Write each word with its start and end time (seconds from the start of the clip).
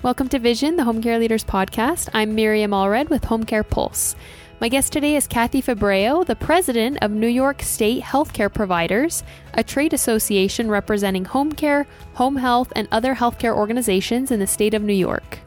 Welcome 0.00 0.28
to 0.28 0.38
Vision, 0.38 0.76
the 0.76 0.84
Home 0.84 1.02
Care 1.02 1.18
Leaders 1.18 1.42
Podcast. 1.42 2.08
I'm 2.14 2.36
Miriam 2.36 2.70
Allred 2.70 3.10
with 3.10 3.24
Home 3.24 3.42
Care 3.42 3.64
Pulse. 3.64 4.14
My 4.60 4.68
guest 4.68 4.92
today 4.92 5.16
is 5.16 5.26
Kathy 5.26 5.60
Febraio, 5.60 6.24
the 6.24 6.36
president 6.36 6.98
of 7.02 7.10
New 7.10 7.26
York 7.26 7.62
State 7.62 8.04
Healthcare 8.04 8.52
Providers, 8.54 9.24
a 9.54 9.64
trade 9.64 9.92
association 9.92 10.70
representing 10.70 11.24
home 11.24 11.50
care, 11.50 11.84
home 12.14 12.36
health, 12.36 12.72
and 12.76 12.86
other 12.92 13.16
healthcare 13.16 13.56
organizations 13.56 14.30
in 14.30 14.38
the 14.38 14.46
state 14.46 14.72
of 14.72 14.82
New 14.82 14.92
York. 14.92 15.40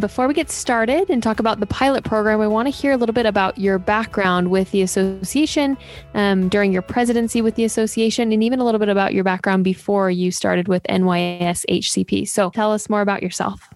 Before 0.00 0.26
we 0.26 0.34
get 0.34 0.50
started 0.50 1.08
and 1.08 1.22
talk 1.22 1.38
about 1.38 1.60
the 1.60 1.66
pilot 1.66 2.02
program, 2.02 2.40
I 2.40 2.48
want 2.48 2.66
to 2.66 2.70
hear 2.70 2.92
a 2.92 2.96
little 2.96 3.12
bit 3.12 3.26
about 3.26 3.58
your 3.58 3.78
background 3.78 4.50
with 4.50 4.72
the 4.72 4.82
association 4.82 5.78
um, 6.14 6.48
during 6.48 6.72
your 6.72 6.82
presidency 6.82 7.40
with 7.40 7.54
the 7.54 7.62
association, 7.64 8.32
and 8.32 8.42
even 8.42 8.58
a 8.58 8.64
little 8.64 8.80
bit 8.80 8.88
about 8.88 9.14
your 9.14 9.22
background 9.22 9.62
before 9.62 10.10
you 10.10 10.32
started 10.32 10.66
with 10.66 10.82
NYS 10.84 11.64
HCP. 11.70 12.26
So 12.28 12.50
tell 12.50 12.72
us 12.72 12.90
more 12.90 13.02
about 13.02 13.22
yourself. 13.22 13.72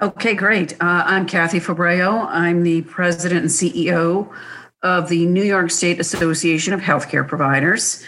Okay, 0.00 0.34
great. 0.34 0.72
Uh, 0.74 1.04
I'm 1.06 1.26
Kathy 1.26 1.60
Febraio. 1.60 2.26
I'm 2.30 2.62
the 2.62 2.80
president 2.82 3.42
and 3.42 3.50
CEO 3.50 4.34
of 4.82 5.10
the 5.10 5.26
New 5.26 5.44
York 5.44 5.70
State 5.70 6.00
Association 6.00 6.72
of 6.72 6.80
Healthcare 6.80 7.26
Providers. 7.28 8.02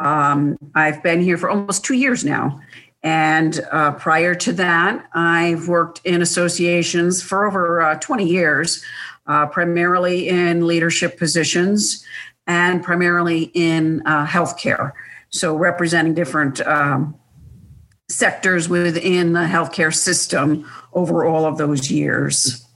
Um, 0.00 0.58
I've 0.74 1.02
been 1.02 1.22
here 1.22 1.38
for 1.38 1.48
almost 1.48 1.84
two 1.84 1.94
years 1.94 2.24
now. 2.24 2.60
And 3.04 3.60
uh, 3.70 3.92
prior 3.92 4.34
to 4.34 4.52
that, 4.54 5.06
I've 5.12 5.68
worked 5.68 6.00
in 6.04 6.22
associations 6.22 7.22
for 7.22 7.46
over 7.46 7.82
uh, 7.82 7.98
20 8.00 8.26
years, 8.26 8.82
uh, 9.26 9.46
primarily 9.46 10.30
in 10.30 10.66
leadership 10.66 11.18
positions 11.18 12.02
and 12.46 12.82
primarily 12.82 13.50
in 13.54 14.02
uh, 14.06 14.26
healthcare. 14.26 14.92
So, 15.28 15.54
representing 15.54 16.14
different 16.14 16.60
um, 16.62 17.14
sectors 18.08 18.68
within 18.70 19.34
the 19.34 19.40
healthcare 19.40 19.94
system 19.94 20.66
over 20.94 21.26
all 21.26 21.44
of 21.44 21.58
those 21.58 21.90
years. 21.90 22.66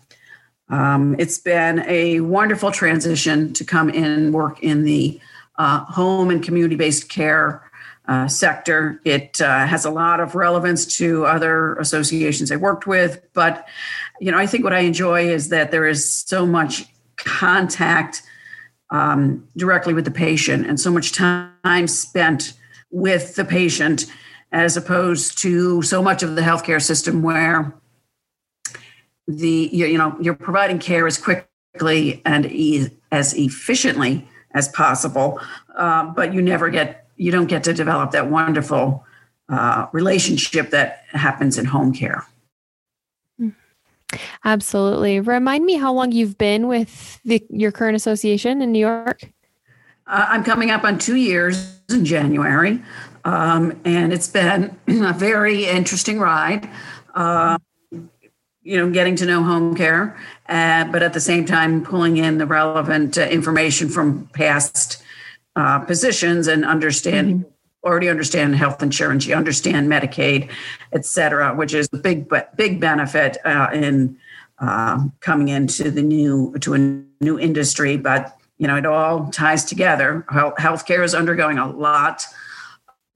Um, 0.68 1.16
it's 1.18 1.38
been 1.38 1.84
a 1.86 2.20
wonderful 2.20 2.70
transition 2.70 3.54
to 3.54 3.64
come 3.64 3.88
in 3.88 4.04
and 4.04 4.34
work 4.34 4.62
in 4.62 4.84
the 4.84 5.20
uh, 5.56 5.84
home 5.84 6.30
and 6.30 6.42
community 6.42 6.76
based 6.76 7.08
care 7.08 7.67
uh, 8.08 8.26
sector. 8.26 9.00
It 9.04 9.40
uh, 9.40 9.66
has 9.66 9.84
a 9.84 9.90
lot 9.90 10.18
of 10.18 10.34
relevance 10.34 10.86
to 10.96 11.26
other 11.26 11.74
associations 11.76 12.50
I 12.50 12.56
worked 12.56 12.86
with, 12.86 13.20
but 13.34 13.68
you 14.20 14.32
know, 14.32 14.38
I 14.38 14.46
think 14.46 14.64
what 14.64 14.72
I 14.72 14.80
enjoy 14.80 15.28
is 15.28 15.50
that 15.50 15.70
there 15.70 15.86
is 15.86 16.10
so 16.10 16.46
much 16.46 16.86
contact 17.16 18.22
um, 18.90 19.46
directly 19.56 19.92
with 19.92 20.04
the 20.04 20.10
patient 20.10 20.66
and 20.66 20.80
so 20.80 20.90
much 20.90 21.12
time 21.12 21.86
spent 21.86 22.54
with 22.90 23.34
the 23.36 23.44
patient 23.44 24.06
as 24.50 24.76
opposed 24.76 25.38
to 25.38 25.82
so 25.82 26.02
much 26.02 26.22
of 26.22 26.34
the 26.34 26.40
healthcare 26.42 26.80
system 26.80 27.22
where 27.22 27.74
the 29.26 29.68
you, 29.70 29.98
know 29.98 30.16
you're 30.20 30.34
providing 30.34 30.78
care 30.78 31.06
as 31.06 31.18
quickly 31.18 32.22
and 32.24 32.46
e- 32.46 32.88
as 33.12 33.34
efficiently 33.34 34.26
as 34.54 34.68
possible, 34.68 35.38
uh, 35.76 36.04
but 36.04 36.32
you 36.32 36.40
never 36.40 36.70
get 36.70 37.07
you 37.18 37.30
don't 37.30 37.46
get 37.46 37.64
to 37.64 37.74
develop 37.74 38.12
that 38.12 38.30
wonderful 38.30 39.04
uh, 39.48 39.86
relationship 39.92 40.70
that 40.70 41.04
happens 41.12 41.58
in 41.58 41.66
home 41.66 41.92
care. 41.92 42.26
Absolutely. 44.44 45.20
Remind 45.20 45.66
me 45.66 45.74
how 45.76 45.92
long 45.92 46.12
you've 46.12 46.38
been 46.38 46.66
with 46.66 47.20
the, 47.24 47.44
your 47.50 47.72
current 47.72 47.96
association 47.96 48.62
in 48.62 48.72
New 48.72 48.78
York. 48.78 49.22
Uh, 50.06 50.26
I'm 50.28 50.44
coming 50.44 50.70
up 50.70 50.84
on 50.84 50.98
two 50.98 51.16
years 51.16 51.78
in 51.90 52.06
January, 52.06 52.82
um, 53.24 53.78
and 53.84 54.12
it's 54.12 54.28
been 54.28 54.74
a 54.88 55.12
very 55.12 55.66
interesting 55.66 56.18
ride. 56.18 56.68
Uh, 57.14 57.58
you 58.62 58.76
know, 58.76 58.90
getting 58.90 59.16
to 59.16 59.26
know 59.26 59.42
home 59.42 59.74
care, 59.74 60.18
uh, 60.48 60.84
but 60.84 61.02
at 61.02 61.14
the 61.14 61.20
same 61.20 61.44
time 61.44 61.82
pulling 61.82 62.18
in 62.18 62.38
the 62.38 62.46
relevant 62.46 63.16
uh, 63.16 63.22
information 63.22 63.88
from 63.88 64.28
past 64.34 65.02
uh, 65.58 65.80
positions 65.80 66.46
and 66.46 66.64
understand 66.64 67.34
mm-hmm. 67.34 67.86
already 67.88 68.08
understand 68.08 68.54
health 68.54 68.80
insurance 68.80 69.26
you 69.26 69.34
understand 69.34 69.88
medicaid 69.88 70.48
et 70.92 71.04
cetera 71.04 71.52
which 71.52 71.74
is 71.74 71.88
a 71.92 71.96
big 71.96 72.32
big 72.56 72.80
benefit 72.80 73.38
uh, 73.44 73.68
in 73.72 74.16
uh, 74.60 75.04
coming 75.18 75.48
into 75.48 75.90
the 75.90 76.02
new 76.02 76.56
to 76.60 76.74
a 76.74 76.78
new 77.20 77.38
industry 77.40 77.96
but 77.96 78.38
you 78.58 78.68
know 78.68 78.76
it 78.76 78.86
all 78.86 79.28
ties 79.30 79.64
together 79.64 80.24
healthcare 80.30 81.02
is 81.02 81.12
undergoing 81.12 81.58
a 81.58 81.68
lot 81.68 82.24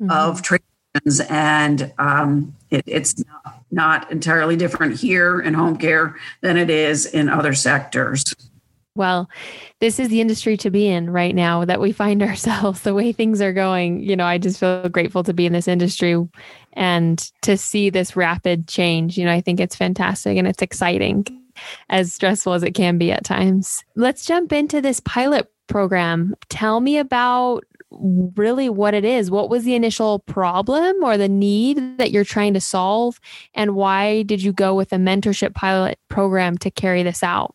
mm-hmm. 0.01 0.11
of 0.11 0.43
transitions 0.43 1.21
and 1.31 1.93
um, 1.99 2.53
it, 2.71 2.83
it's 2.87 3.15
not 3.71 4.11
entirely 4.11 4.57
different 4.57 4.99
here 4.99 5.41
in 5.41 5.55
home 5.55 5.77
care 5.77 6.17
than 6.41 6.57
it 6.57 6.71
is 6.71 7.07
in 7.07 7.29
other 7.29 7.55
sectors 7.55 8.25
well, 8.95 9.29
this 9.81 9.99
is 9.99 10.09
the 10.09 10.21
industry 10.21 10.57
to 10.59 10.71
be 10.71 10.87
in 10.87 11.11
right 11.11 11.35
now 11.35 11.65
that 11.65 11.81
we 11.81 11.93
find 11.93 12.23
ourselves, 12.23 12.83
the 12.83 12.95
way 12.95 13.13
things 13.13 13.41
are 13.41 13.53
going. 13.53 14.03
You 14.03 14.17
know, 14.17 14.27
I 14.27 14.39
just 14.39 14.61
feel 14.61 14.89
grateful 14.89 15.23
to 15.25 15.33
be 15.33 15.47
in 15.47 15.53
this 15.53 15.69
industry 15.69 16.17
and 16.75 17.19
to 17.43 17.57
see 17.57 17.91
this 17.91 18.17
rapid 18.17 18.69
change. 18.69 19.17
You 19.17 19.25
know, 19.25 19.33
I 19.33 19.41
think 19.41 19.61
it's 19.61 19.77
fantastic 19.77 20.37
and 20.37 20.47
it's 20.47 20.63
exciting, 20.63 21.27
as 21.89 22.13
stressful 22.13 22.53
as 22.53 22.63
it 22.63 22.73
can 22.73 22.99
be 22.99 23.13
at 23.13 23.25
times. 23.25 23.85
Let's 23.97 24.25
jump 24.25 24.53
into 24.53 24.81
this 24.81 25.01
pilot 25.01 25.51
program. 25.69 26.35
Tell 26.49 26.81
me 26.81 26.99
about 26.99 27.65
really 28.37 28.69
what 28.69 28.95
it 28.95 29.05
is. 29.05 29.31
What 29.31 29.51
was 29.51 29.65
the 29.65 29.75
initial 29.75 30.21
problem 30.21 31.03
or 31.03 31.17
the 31.17 31.29
need 31.29 31.99
that 31.99 32.11
you're 32.11 32.25
trying 32.25 32.55
to 32.55 32.61
solve? 32.61 33.21
And 33.55 33.75
why 33.75 34.23
did 34.23 34.43
you 34.43 34.53
go 34.53 34.75
with 34.75 34.93
a 34.93 34.97
mentorship 34.97 35.55
pilot 35.55 35.99
program 36.09 36.59
to 36.59 36.71
carry 36.71 37.03
this 37.03 37.23
out? 37.23 37.55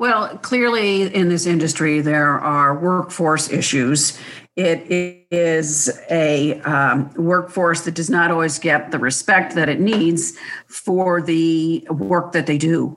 Well, 0.00 0.38
clearly 0.38 1.14
in 1.14 1.28
this 1.28 1.44
industry, 1.44 2.00
there 2.00 2.40
are 2.40 2.74
workforce 2.74 3.50
issues. 3.50 4.18
It 4.56 5.26
is 5.30 5.90
a 6.08 6.58
um, 6.62 7.12
workforce 7.16 7.82
that 7.82 7.96
does 7.96 8.08
not 8.08 8.30
always 8.30 8.58
get 8.58 8.92
the 8.92 8.98
respect 8.98 9.54
that 9.56 9.68
it 9.68 9.78
needs 9.78 10.38
for 10.68 11.20
the 11.20 11.86
work 11.90 12.32
that 12.32 12.46
they 12.46 12.56
do. 12.56 12.96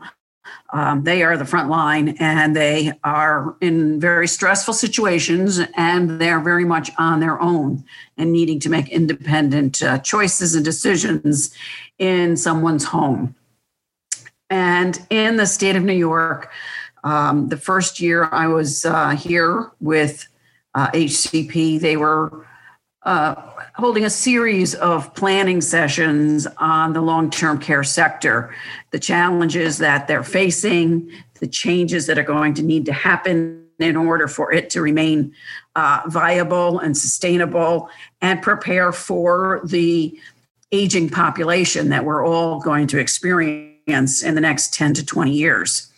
Um, 0.71 1.03
they 1.03 1.23
are 1.23 1.35
the 1.35 1.43
front 1.43 1.69
line 1.69 2.15
and 2.21 2.55
they 2.55 2.93
are 3.03 3.57
in 3.59 3.99
very 3.99 4.29
stressful 4.29 4.73
situations 4.73 5.59
and 5.75 6.21
they're 6.21 6.39
very 6.39 6.63
much 6.63 6.89
on 6.97 7.19
their 7.19 7.37
own 7.41 7.83
and 8.15 8.31
needing 8.31 8.61
to 8.61 8.69
make 8.69 8.87
independent 8.87 9.83
uh, 9.83 9.97
choices 9.97 10.55
and 10.55 10.63
decisions 10.63 11.53
in 11.99 12.37
someone's 12.37 12.85
home. 12.85 13.35
And 14.49 15.05
in 15.09 15.35
the 15.35 15.47
state 15.47 15.75
of 15.75 15.83
New 15.83 15.91
York, 15.91 16.49
um, 17.03 17.49
the 17.49 17.57
first 17.57 17.99
year 17.99 18.29
I 18.31 18.47
was 18.47 18.85
uh, 18.85 19.11
here 19.11 19.71
with 19.79 20.27
uh, 20.75 20.89
HCP, 20.91 21.79
they 21.79 21.97
were 21.97 22.45
uh, 23.03 23.35
holding 23.75 24.05
a 24.05 24.09
series 24.09 24.75
of 24.75 25.13
planning 25.13 25.59
sessions 25.59 26.47
on 26.57 26.93
the 26.93 27.01
long 27.01 27.29
term 27.29 27.59
care 27.59 27.83
sector, 27.83 28.55
the 28.91 28.99
challenges 28.99 29.77
that 29.79 30.07
they're 30.07 30.23
facing, 30.23 31.11
the 31.39 31.47
changes 31.47 32.07
that 32.07 32.17
are 32.17 32.23
going 32.23 32.53
to 32.53 32.63
need 32.63 32.85
to 32.85 32.93
happen 32.93 33.59
in 33.79 33.97
order 33.97 34.27
for 34.27 34.53
it 34.53 34.69
to 34.69 34.81
remain 34.81 35.33
uh, 35.75 36.01
viable 36.07 36.79
and 36.79 36.97
sustainable 36.97 37.89
and 38.21 38.41
prepare 38.41 38.91
for 38.93 39.61
the 39.65 40.17
aging 40.71 41.09
population 41.09 41.89
that 41.89 42.05
we're 42.05 42.25
all 42.25 42.59
going 42.61 42.87
to 42.87 42.97
experience 42.97 44.23
in 44.23 44.35
the 44.35 44.41
next 44.41 44.73
10 44.73 44.93
to 44.93 45.05
20 45.05 45.31
years. 45.31 45.92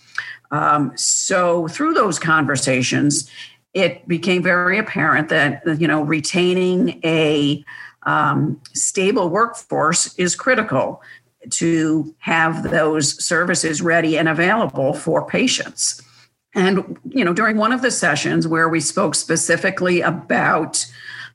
Um, 0.52 0.92
so 0.96 1.68
through 1.68 1.94
those 1.94 2.20
conversations, 2.20 3.30
it 3.74 4.08
became 4.08 4.42
very 4.42 4.78
apparent 4.78 5.30
that 5.30 5.62
you 5.80 5.88
know 5.88 6.02
retaining 6.02 7.00
a 7.04 7.64
um, 8.04 8.62
stable 8.74 9.30
workforce 9.30 10.14
is 10.16 10.36
critical 10.36 11.02
to 11.50 12.16
have 12.20 12.72
those 12.72 13.24
services 13.24 13.82
ready 13.82 14.18
and 14.18 14.28
available 14.28 14.94
for 14.94 15.28
patients. 15.28 16.02
And 16.56 16.98
you 17.10 17.26
know, 17.26 17.34
during 17.34 17.58
one 17.58 17.74
of 17.74 17.82
the 17.82 17.92
sessions 17.92 18.48
where 18.48 18.70
we 18.70 18.80
spoke 18.80 19.14
specifically 19.14 20.02
about 20.02 20.86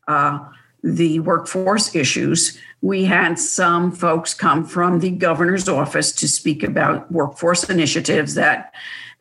uh, 0.09 0.41
the 0.83 1.21
workforce 1.21 1.95
issues, 1.95 2.59
we 2.81 3.05
had 3.05 3.39
some 3.39 3.93
folks 3.93 4.33
come 4.33 4.65
from 4.65 5.01
the 5.01 5.11
governor's 5.11 5.69
office 5.69 6.13
to 6.13 6.29
speak 6.29 6.63
about 6.63 7.11
workforce 7.13 7.69
initiatives 7.69 8.35
that 8.35 8.73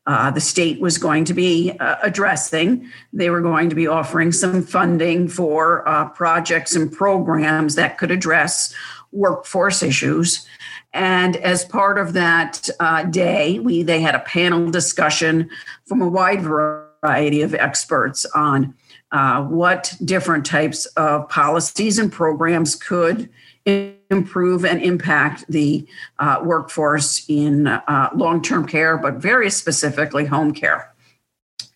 uh, 0.08 0.32
the 0.32 0.42
state 0.42 0.80
was 0.80 0.98
going 0.98 1.26
to 1.26 1.34
be 1.34 1.72
uh, 1.80 1.98
addressing. 2.02 2.90
They 3.14 3.30
were 3.30 3.42
going 3.42 3.70
to 3.70 3.76
be 3.76 3.86
offering 3.86 4.32
some 4.32 4.64
funding 4.64 5.28
for 5.28 5.88
uh, 5.88 6.10
projects 6.10 6.76
and 6.76 6.92
programs 6.92 7.76
that 7.76 7.98
could 7.98 8.10
address 8.10 8.74
workforce 9.12 9.84
issues. 9.84 10.48
And 10.94 11.36
as 11.38 11.66
part 11.66 12.00
of 12.00 12.14
that 12.14 12.70
uh, 12.80 13.04
day, 13.04 13.60
we 13.60 13.84
they 13.84 14.02
had 14.02 14.16
a 14.16 14.20
panel 14.20 14.72
discussion 14.72 15.50
from 15.86 16.02
a 16.02 16.08
wide 16.08 16.42
variety 16.42 17.42
of 17.44 17.54
experts 17.54 18.26
on 18.34 18.74
uh, 19.12 19.44
what 19.44 19.96
different 20.04 20.46
types 20.46 20.86
of 20.98 21.28
policies 21.30 21.98
and 21.98 22.12
programs 22.12 22.76
could 22.76 23.30
improve 23.66 24.66
and 24.66 24.82
impact 24.82 25.46
the 25.50 25.88
uh, 26.20 26.42
workforce 26.44 27.26
in 27.28 27.68
uh, 27.68 28.10
long 28.16 28.42
term 28.42 28.68
care, 28.68 28.98
but 28.98 29.16
very 29.16 29.50
specifically 29.50 30.26
home 30.26 30.54
care. 30.54 30.94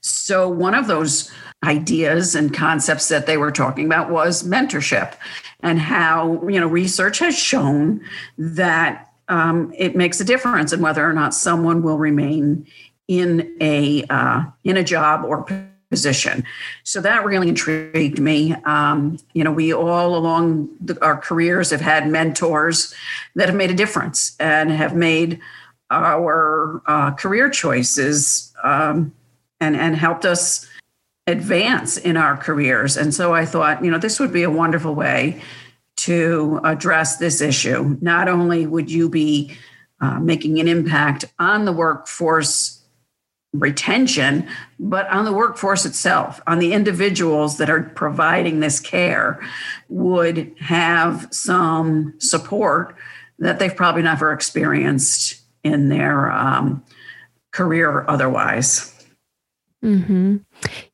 So, 0.01 0.49
one 0.49 0.75
of 0.75 0.87
those 0.87 1.31
ideas 1.63 2.35
and 2.35 2.53
concepts 2.53 3.07
that 3.07 3.25
they 3.25 3.37
were 3.37 3.51
talking 3.51 3.85
about 3.85 4.09
was 4.09 4.43
mentorship 4.43 5.15
and 5.61 5.79
how, 5.79 6.45
you 6.47 6.59
know, 6.59 6.67
research 6.67 7.19
has 7.19 7.37
shown 7.37 8.01
that 8.37 9.13
um, 9.29 9.73
it 9.77 9.95
makes 9.95 10.19
a 10.19 10.25
difference 10.25 10.73
in 10.73 10.81
whether 10.81 11.07
or 11.07 11.13
not 11.13 11.33
someone 11.33 11.81
will 11.81 11.97
remain 11.97 12.67
in 13.07 13.55
a 13.61 14.03
uh, 14.09 14.43
in 14.63 14.77
a 14.77 14.83
job 14.83 15.23
or 15.25 15.45
position. 15.93 16.43
So 16.83 17.01
that 17.01 17.23
really 17.23 17.49
intrigued 17.49 18.19
me. 18.19 18.55
Um, 18.65 19.19
you 19.33 19.43
know, 19.43 19.51
we 19.51 19.73
all 19.73 20.15
along 20.15 20.69
the, 20.87 20.95
our 21.05 21.17
careers 21.17 21.69
have 21.69 21.81
had 21.81 22.09
mentors 22.09 22.95
that 23.35 23.47
have 23.49 23.55
made 23.55 23.69
a 23.69 23.75
difference 23.83 24.35
and 24.39 24.71
have 24.71 24.95
made 24.95 25.39
our 25.91 26.81
uh, 26.87 27.11
career 27.11 27.47
choices 27.49 28.51
um, 28.63 29.13
and 29.59 29.75
and 29.75 29.95
helped 29.95 30.25
us 30.25 30.67
advance 31.27 31.97
in 31.97 32.17
our 32.17 32.35
careers. 32.35 32.97
And 32.97 33.13
so 33.13 33.33
I 33.33 33.45
thought, 33.45 33.83
you 33.85 33.91
know, 33.91 33.99
this 33.99 34.19
would 34.19 34.33
be 34.33 34.43
a 34.43 34.49
wonderful 34.49 34.95
way 34.95 35.41
to 35.95 36.59
address 36.63 37.17
this 37.17 37.39
issue. 37.39 37.97
Not 38.01 38.27
only 38.27 38.65
would 38.65 38.89
you 38.89 39.09
be 39.09 39.55
uh, 40.01 40.19
making 40.19 40.59
an 40.59 40.67
impact 40.67 41.25
on 41.37 41.65
the 41.65 41.71
workforce 41.71 42.82
retention, 43.53 44.47
but 44.79 45.07
on 45.09 45.25
the 45.25 45.33
workforce 45.33 45.85
itself, 45.85 46.41
on 46.47 46.59
the 46.59 46.73
individuals 46.73 47.57
that 47.57 47.69
are 47.69 47.83
providing 47.83 48.59
this 48.59 48.79
care, 48.79 49.39
would 49.89 50.53
have 50.59 51.27
some 51.31 52.13
support 52.19 52.95
that 53.39 53.59
they've 53.59 53.75
probably 53.75 54.01
never 54.01 54.33
experienced 54.33 55.41
in 55.63 55.89
their 55.89 56.31
um, 56.31 56.83
career 57.51 58.05
otherwise. 58.07 58.89
Mm-hmm. 59.83 60.37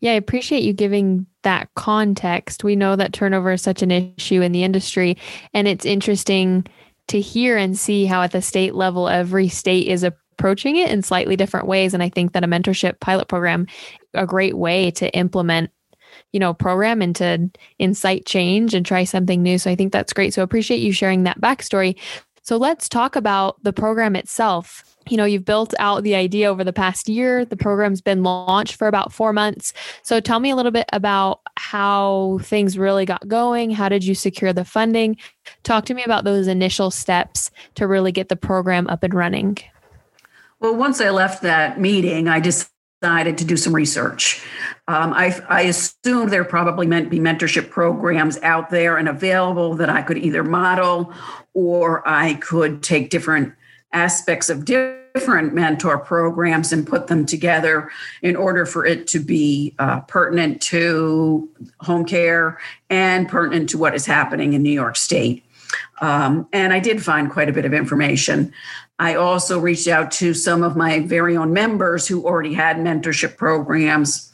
Yeah, 0.02 0.12
I 0.12 0.16
appreciate 0.16 0.64
you 0.64 0.74
giving 0.74 1.28
that 1.44 1.70
context. 1.76 2.64
We 2.64 2.76
know 2.76 2.96
that 2.96 3.14
turnover 3.14 3.52
is 3.54 3.62
such 3.62 3.82
an 3.82 3.92
issue 3.92 4.42
in 4.42 4.52
the 4.52 4.64
industry, 4.64 5.16
and 5.54 5.68
it's 5.68 5.86
interesting 5.86 6.66
to 7.08 7.22
hear 7.22 7.58
and 7.58 7.78
see 7.78 8.06
how 8.06 8.22
at 8.22 8.32
the 8.32 8.42
state 8.42 8.76
level 8.76 9.08
every 9.08 9.48
state 9.48 9.88
is 9.88 10.04
approaching 10.40 10.78
it 10.78 10.90
in 10.90 11.02
slightly 11.02 11.36
different 11.36 11.68
ways. 11.68 11.94
And 11.94 12.02
I 12.02 12.08
think 12.08 12.32
that 12.32 12.46
a 12.46 12.48
mentorship 12.48 13.02
pilot 13.02 13.28
program 13.28 13.68
a 14.14 14.26
great 14.26 14.58
way 14.58 14.90
to 14.92 15.14
implement 15.14 15.70
you 16.32 16.40
know 16.40 16.54
program 16.54 17.02
and 17.02 17.16
to 17.18 17.50
incite 17.78 18.26
change 18.26 18.74
and 18.74 18.86
try 18.86 19.04
something 19.04 19.44
new. 19.44 19.58
So 19.58 19.70
i 19.70 19.76
think 19.76 19.92
that's 19.92 20.14
great. 20.14 20.34
So 20.34 20.42
I 20.42 20.44
appreciate 20.44 20.80
you 20.80 20.92
sharing 20.92 21.24
that 21.24 21.42
backstory. 21.42 22.00
So 22.42 22.58
let's 22.58 22.90
talk 22.90 23.16
about 23.16 23.62
the 23.64 23.74
program 23.74 24.16
itself. 24.16 24.84
You 25.10 25.18
know 25.18 25.26
you've 25.26 25.46
built 25.46 25.74
out 25.78 26.04
the 26.04 26.16
idea 26.16 26.50
over 26.50 26.64
the 26.64 26.74
past 26.74 27.10
year. 27.10 27.44
The 27.44 27.58
program's 27.58 28.02
been 28.02 28.24
launched 28.24 28.76
for 28.76 28.88
about 28.88 29.12
four 29.12 29.34
months. 29.34 29.74
So 30.04 30.20
tell 30.20 30.40
me 30.40 30.52
a 30.52 30.56
little 30.56 30.72
bit 30.72 30.88
about 30.94 31.42
how 31.58 32.40
things 32.44 32.78
really 32.78 33.06
got 33.06 33.28
going. 33.28 33.72
How 33.72 33.90
did 33.90 34.06
you 34.06 34.16
secure 34.16 34.54
the 34.54 34.66
funding? 34.66 35.18
Talk 35.64 35.86
to 35.86 35.94
me 35.94 36.04
about 36.04 36.24
those 36.24 36.48
initial 36.48 36.92
steps 36.92 37.52
to 37.76 37.88
really 37.88 38.12
get 38.12 38.30
the 38.30 38.36
program 38.36 38.88
up 38.88 39.04
and 39.04 39.14
running 39.14 39.58
well 40.60 40.76
once 40.76 41.02
i 41.02 41.10
left 41.10 41.42
that 41.42 41.80
meeting 41.80 42.28
i 42.28 42.40
decided 42.40 43.38
to 43.38 43.46
do 43.46 43.58
some 43.58 43.74
research 43.74 44.44
um, 44.90 45.14
I, 45.14 45.40
I 45.48 45.62
assumed 45.62 46.32
there 46.32 46.44
probably 46.44 46.88
meant 46.88 47.12
be 47.12 47.20
mentorship 47.20 47.70
programs 47.70 48.40
out 48.40 48.72
there 48.72 48.98
and 48.98 49.08
available 49.08 49.76
that 49.76 49.88
I 49.88 50.02
could 50.02 50.18
either 50.18 50.44
model 50.44 51.14
or 51.54 52.02
I 52.08 52.34
could 52.34 52.82
take 52.82 53.12
different 53.12 53.54
aspects 53.94 54.50
of 54.50 54.66
different 54.66 55.54
mentor 55.54 56.00
programs 56.00 56.74
and 56.74 56.88
put 56.88 57.06
them 57.06 57.28
together 57.28 57.92
in 58.24 58.36
order 58.36 58.66
for 58.66 58.84
it 58.84 59.06
to 59.10 59.20
be 59.20 59.76
uh, 59.78 60.00
pertinent 60.02 60.60
to 60.64 61.48
home 61.82 62.04
care 62.04 62.58
and 62.90 63.30
pertinent 63.30 63.70
to 63.70 63.78
what 63.78 63.94
is 63.94 64.08
happening 64.08 64.54
in 64.54 64.64
New 64.64 64.72
York 64.72 64.96
State. 64.96 65.44
Um, 66.02 66.48
and 66.54 66.74
I 66.74 66.80
did 66.80 67.04
find 67.04 67.30
quite 67.30 67.50
a 67.50 67.54
bit 67.54 67.66
of 67.66 67.74
information. 67.74 68.54
I 69.00 69.16
also 69.16 69.60
reached 69.60 69.88
out 69.88 70.12
to 70.14 70.34
some 70.34 70.64
of 70.64 70.76
my 70.76 71.00
very 71.00 71.38
own 71.38 71.54
members 71.54 72.08
who 72.08 72.26
already 72.26 72.54
had 72.54 72.78
mentorship 72.78 73.38
programs 73.38 74.30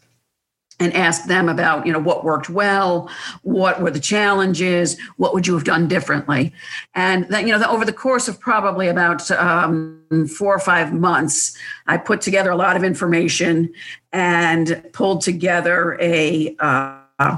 and 0.79 0.93
asked 0.93 1.27
them 1.27 1.47
about 1.47 1.85
you 1.85 1.93
know 1.93 1.99
what 1.99 2.25
worked 2.25 2.49
well 2.49 3.09
what 3.43 3.81
were 3.81 3.91
the 3.91 3.99
challenges 3.99 4.99
what 5.17 5.33
would 5.33 5.47
you 5.47 5.53
have 5.53 5.63
done 5.63 5.87
differently 5.87 6.51
and 6.93 7.27
that 7.29 7.47
you 7.47 7.57
know 7.57 7.69
over 7.69 7.85
the 7.85 7.93
course 7.93 8.27
of 8.27 8.39
probably 8.39 8.87
about 8.87 9.29
um, 9.31 10.03
four 10.37 10.53
or 10.53 10.59
five 10.59 10.93
months 10.93 11.57
i 11.87 11.97
put 11.97 12.19
together 12.19 12.51
a 12.51 12.57
lot 12.57 12.75
of 12.75 12.83
information 12.83 13.71
and 14.11 14.83
pulled 14.91 15.21
together 15.21 15.97
a, 16.01 16.55
uh, 16.59 17.37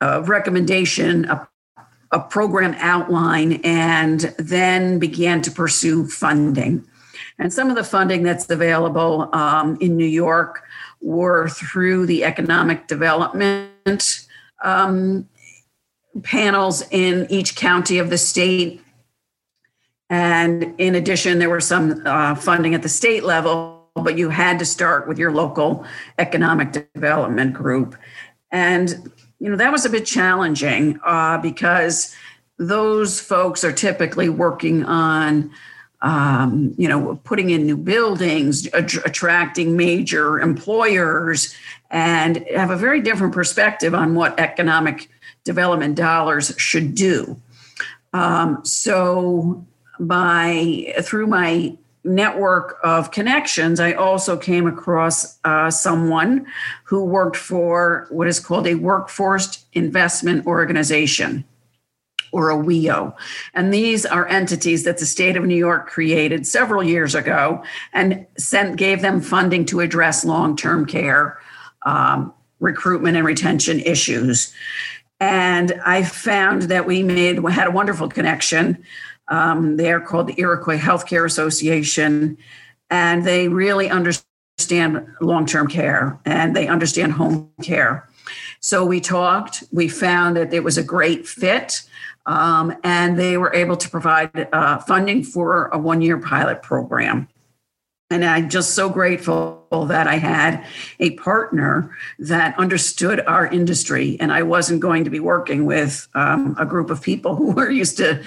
a 0.00 0.22
recommendation 0.22 1.24
a, 1.26 1.48
a 2.12 2.20
program 2.20 2.74
outline 2.78 3.54
and 3.64 4.20
then 4.38 4.98
began 4.98 5.42
to 5.42 5.50
pursue 5.50 6.06
funding 6.06 6.84
and 7.38 7.52
some 7.52 7.70
of 7.70 7.76
the 7.76 7.84
funding 7.84 8.22
that's 8.22 8.48
available 8.50 9.28
um, 9.34 9.76
in 9.80 9.96
new 9.96 10.04
york 10.04 10.62
were 11.00 11.48
through 11.48 12.06
the 12.06 12.24
economic 12.24 12.86
development 12.86 14.26
um, 14.62 15.28
panels 16.22 16.82
in 16.90 17.26
each 17.30 17.54
county 17.56 17.98
of 17.98 18.10
the 18.10 18.18
state. 18.18 18.82
And 20.10 20.74
in 20.78 20.94
addition, 20.94 21.38
there 21.38 21.50
was 21.50 21.66
some 21.66 22.02
uh, 22.06 22.34
funding 22.34 22.74
at 22.74 22.82
the 22.82 22.88
state 22.88 23.24
level, 23.24 23.90
but 23.94 24.16
you 24.16 24.30
had 24.30 24.58
to 24.58 24.64
start 24.64 25.06
with 25.06 25.18
your 25.18 25.32
local 25.32 25.84
economic 26.18 26.72
development 26.72 27.54
group. 27.54 27.94
And, 28.50 29.12
you 29.40 29.48
know, 29.48 29.56
that 29.56 29.72
was 29.72 29.84
a 29.84 29.90
bit 29.90 30.04
challenging 30.06 30.98
uh, 31.04 31.38
because 31.38 32.14
those 32.56 33.20
folks 33.20 33.62
are 33.64 33.72
typically 33.72 34.28
working 34.28 34.84
on 34.84 35.50
um, 36.00 36.74
you 36.78 36.88
know, 36.88 37.20
putting 37.24 37.50
in 37.50 37.66
new 37.66 37.76
buildings, 37.76 38.66
attracting 38.72 39.76
major 39.76 40.38
employers, 40.38 41.54
and 41.90 42.36
have 42.54 42.70
a 42.70 42.76
very 42.76 43.00
different 43.00 43.34
perspective 43.34 43.94
on 43.94 44.14
what 44.14 44.38
economic 44.38 45.10
development 45.44 45.96
dollars 45.96 46.54
should 46.56 46.94
do. 46.94 47.40
Um, 48.12 48.64
so, 48.64 49.66
by 49.98 50.94
through 51.02 51.26
my 51.26 51.76
network 52.08 52.78
of 52.82 53.10
connections, 53.10 53.80
I 53.80 53.92
also 53.92 54.36
came 54.36 54.66
across 54.66 55.38
uh, 55.44 55.70
someone 55.70 56.46
who 56.84 57.04
worked 57.04 57.36
for 57.36 58.06
what 58.10 58.26
is 58.26 58.40
called 58.40 58.66
a 58.66 58.74
workforce 58.74 59.64
investment 59.72 60.46
organization 60.46 61.44
or 62.32 62.50
a 62.50 62.56
WIO. 62.56 63.14
And 63.54 63.72
these 63.72 64.04
are 64.04 64.26
entities 64.28 64.84
that 64.84 64.98
the 64.98 65.06
state 65.06 65.36
of 65.36 65.44
New 65.44 65.56
York 65.56 65.88
created 65.88 66.46
several 66.46 66.82
years 66.82 67.14
ago 67.14 67.62
and 67.92 68.26
sent 68.36 68.76
gave 68.76 69.02
them 69.02 69.20
funding 69.20 69.64
to 69.66 69.80
address 69.80 70.24
long-term 70.24 70.86
care, 70.86 71.38
um, 71.86 72.34
recruitment 72.60 73.16
and 73.16 73.24
retention 73.24 73.80
issues. 73.80 74.52
And 75.20 75.80
I 75.84 76.04
found 76.04 76.62
that 76.62 76.86
we 76.86 77.02
made 77.02 77.38
had 77.38 77.66
a 77.66 77.72
wonderful 77.72 78.08
connection. 78.08 78.84
Um, 79.28 79.76
they 79.76 79.92
are 79.92 80.00
called 80.00 80.26
the 80.28 80.40
Iroquois 80.40 80.78
Healthcare 80.78 81.24
Association, 81.24 82.38
and 82.90 83.24
they 83.24 83.48
really 83.48 83.88
understand 83.88 85.06
long-term 85.20 85.68
care 85.68 86.18
and 86.24 86.56
they 86.56 86.66
understand 86.66 87.12
home 87.12 87.50
care. 87.62 88.08
So 88.60 88.84
we 88.84 89.00
talked. 89.00 89.64
We 89.72 89.88
found 89.88 90.36
that 90.36 90.52
it 90.52 90.64
was 90.64 90.78
a 90.78 90.82
great 90.82 91.26
fit. 91.26 91.82
Um, 92.26 92.76
and 92.84 93.18
they 93.18 93.38
were 93.38 93.54
able 93.54 93.76
to 93.76 93.88
provide 93.88 94.48
uh, 94.52 94.78
funding 94.78 95.24
for 95.24 95.68
a 95.68 95.78
one 95.78 96.02
year 96.02 96.18
pilot 96.18 96.62
program. 96.62 97.28
And 98.10 98.24
I'm 98.24 98.48
just 98.48 98.74
so 98.74 98.88
grateful 98.88 99.66
that 99.88 100.06
I 100.06 100.16
had 100.16 100.64
a 100.98 101.10
partner 101.16 101.96
that 102.18 102.58
understood 102.58 103.20
our 103.26 103.46
industry. 103.46 104.16
And 104.20 104.32
I 104.32 104.42
wasn't 104.42 104.80
going 104.80 105.04
to 105.04 105.10
be 105.10 105.20
working 105.20 105.66
with 105.66 106.08
um, 106.14 106.56
a 106.58 106.66
group 106.66 106.90
of 106.90 107.02
people 107.02 107.34
who 107.36 107.52
were 107.52 107.70
used 107.70 107.96
to 107.98 108.22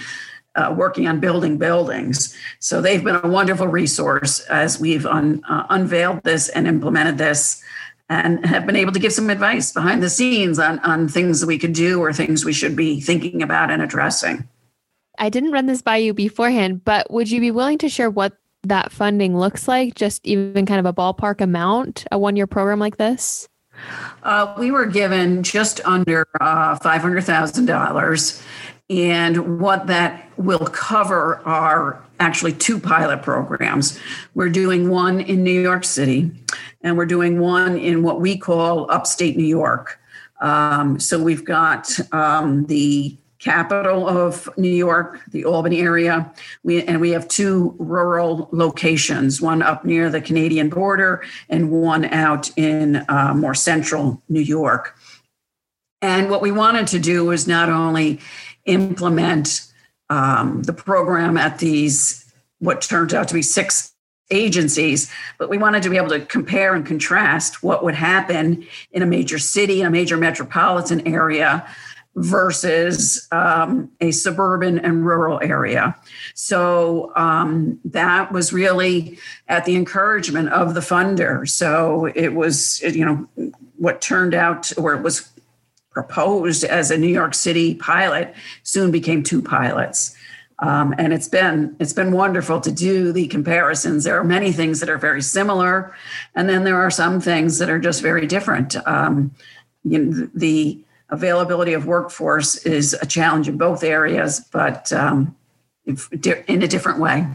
uh, 0.56 0.74
working 0.78 1.08
on 1.08 1.20
building 1.20 1.58
buildings. 1.58 2.36
So 2.60 2.82
they've 2.82 3.04
been 3.04 3.20
a 3.24 3.28
wonderful 3.28 3.68
resource 3.68 4.42
as 4.42 4.80
we've 4.80 5.06
un, 5.06 5.44
uh, 5.50 5.66
unveiled 5.70 6.24
this 6.24 6.50
and 6.50 6.68
implemented 6.68 7.18
this 7.18 7.64
and 8.10 8.46
have 8.46 8.66
been 8.66 8.76
able 8.76 8.92
to 8.92 9.00
give 9.00 9.14
some 9.14 9.30
advice 9.30 9.72
behind 9.72 10.04
the 10.04 10.10
scenes 10.10 10.60
on, 10.60 10.80
on 10.80 11.08
things 11.08 11.40
that 11.40 11.48
we 11.48 11.58
could 11.58 11.74
do 11.74 12.02
or 12.02 12.12
things 12.12 12.44
we 12.44 12.52
should 12.52 12.76
be 12.76 13.00
thinking 13.00 13.42
about 13.42 13.72
and 13.72 13.82
addressing. 13.82 14.48
I 15.18 15.30
didn't 15.30 15.52
run 15.52 15.68
this 15.68 15.82
by 15.82 15.98
you 15.98 16.14
beforehand, 16.14 16.84
but 16.84 17.10
would 17.10 17.32
you 17.32 17.40
be 17.40 17.52
willing 17.52 17.78
to 17.78 17.90
share 17.90 18.10
what 18.10 18.34
that 18.64 18.92
funding 18.92 19.38
looks 19.38 19.68
like? 19.68 19.96
Just 19.96 20.26
even 20.26 20.66
kind 20.66 20.80
of 20.80 20.86
a 20.86 20.94
ballpark 20.94 21.40
amount, 21.40 22.06
a 22.12 22.20
one 22.20 22.36
year 22.36 22.48
program 22.48 22.80
like 22.80 22.98
this? 22.98 23.48
Uh, 24.24 24.54
we 24.58 24.72
were 24.72 24.86
given 24.86 25.42
just 25.42 25.80
under 25.86 26.28
uh, 26.40 26.78
$500,000 26.80 28.44
And 28.92 29.62
what 29.62 29.88
that 29.88 30.30
will 30.36 30.60
cover 30.60 31.42
are 31.46 32.04
actually 32.20 32.52
two 32.52 32.78
pilot 32.78 33.22
programs. 33.22 33.98
We're 34.36 34.50
doing 34.50 34.90
one 34.90 35.22
in 35.22 35.44
New 35.44 35.62
York 35.62 35.86
City, 35.86 36.30
and 36.82 36.98
we're 36.98 37.06
doing 37.06 37.40
one 37.40 37.78
in 37.78 38.04
what 38.04 38.20
we 38.20 38.38
call 38.38 38.92
upstate 38.92 39.38
New 39.38 39.46
York. 39.46 39.98
Um, 40.42 41.00
so 41.00 41.24
we've 41.24 41.46
got 41.46 41.90
um, 42.14 42.66
the 42.66 43.16
capital 43.40 44.10
of 44.10 44.50
New 44.58 44.68
York, 44.68 45.22
the 45.32 45.46
Albany 45.46 45.80
area. 45.80 46.30
We, 46.64 46.84
and 46.84 47.00
we 47.00 47.12
have 47.12 47.30
two 47.30 47.74
rural 47.80 48.50
locations, 48.52 49.42
one 49.42 49.62
up 49.62 49.86
near 49.86 50.10
the 50.10 50.22
Canadian 50.22 50.68
border 50.68 51.24
and 51.48 51.72
one 51.72 52.06
out 52.06 52.52
in 52.58 52.98
uh, 53.08 53.34
more 53.36 53.56
central 53.56 54.22
New 54.28 54.42
York. 54.42 54.98
And 56.04 56.30
what 56.30 56.42
we 56.42 56.52
wanted 56.52 56.88
to 56.88 57.00
do 57.00 57.26
was 57.26 57.48
not 57.48 57.70
only 57.70 58.20
implement 58.66 59.72
um, 60.10 60.64
the 60.64 60.74
program 60.74 61.38
at 61.38 61.60
these, 61.60 62.32
what 62.60 62.82
turned 62.82 63.14
out 63.14 63.28
to 63.30 63.34
be 63.34 63.42
six 63.42 63.94
agencies, 64.30 65.12
but 65.38 65.50
we 65.50 65.58
wanted 65.58 65.84
to 65.84 65.90
be 65.90 65.98
able 65.98 66.10
to 66.10 66.22
compare 66.22 66.74
and 66.74 66.86
contrast 66.86 67.64
what 67.64 67.84
would 67.84 67.96
happen 67.96 68.66
in 68.92 69.02
a 69.02 69.06
major 69.06 69.38
city, 69.38 69.82
in 69.82 69.88
a 69.88 69.92
major 69.92 70.18
metropolitan 70.18 71.06
area 71.08 71.68
versus 72.16 73.28
um, 73.32 73.90
a 74.02 74.12
suburban 74.12 74.78
and 74.80 75.06
rural 75.06 75.40
area. 75.42 75.96
So 76.34 77.14
um, 77.16 77.80
that 77.86 78.34
was 78.34 78.52
really 78.52 79.18
at 79.48 79.64
the 79.64 79.76
encouragement 79.76 80.50
of 80.50 80.74
the 80.74 80.82
funder. 80.82 81.48
So 81.48 82.06
it 82.14 82.34
was, 82.34 82.82
you 82.82 83.06
know, 83.06 83.54
what 83.78 84.02
turned 84.02 84.34
out, 84.34 84.78
or 84.78 84.94
it 84.94 85.02
was 85.02 85.31
proposed 85.92 86.64
as 86.64 86.90
a 86.92 86.98
New 86.98 87.08
York 87.08 87.34
City 87.34 87.76
pilot, 87.76 88.34
soon 88.64 88.92
became 88.92 89.24
two 89.24 89.42
pilots. 89.42 90.16
Um, 90.60 90.94
and 90.98 91.12
it's 91.12 91.28
been 91.28 91.76
it's 91.80 91.94
been 91.94 92.12
wonderful 92.12 92.62
to 92.62 92.72
do 92.72 93.12
the 93.12 93.28
comparisons. 93.28 94.04
There 94.04 94.20
are 94.20 94.24
many 94.24 94.52
things 94.52 94.80
that 94.80 94.90
are 94.90 94.98
very 94.98 95.22
similar, 95.22 95.96
and 96.36 96.48
then 96.48 96.64
there 96.64 96.80
are 96.80 96.92
some 96.92 97.20
things 97.20 97.58
that 97.58 97.70
are 97.70 97.80
just 97.80 98.02
very 98.02 98.28
different. 98.28 98.76
Um, 98.88 99.32
you 99.84 99.98
know, 99.98 100.30
the 100.36 100.80
availability 101.10 101.74
of 101.74 101.88
workforce 101.88 102.58
is 102.66 102.94
a 103.02 103.06
challenge 103.06 103.50
in 103.50 103.58
both 103.58 103.84
areas, 103.84 104.40
but 104.52 104.94
um, 104.94 105.36
in 105.86 106.64
a 106.64 106.68
different 106.68 107.00
way. 107.00 107.28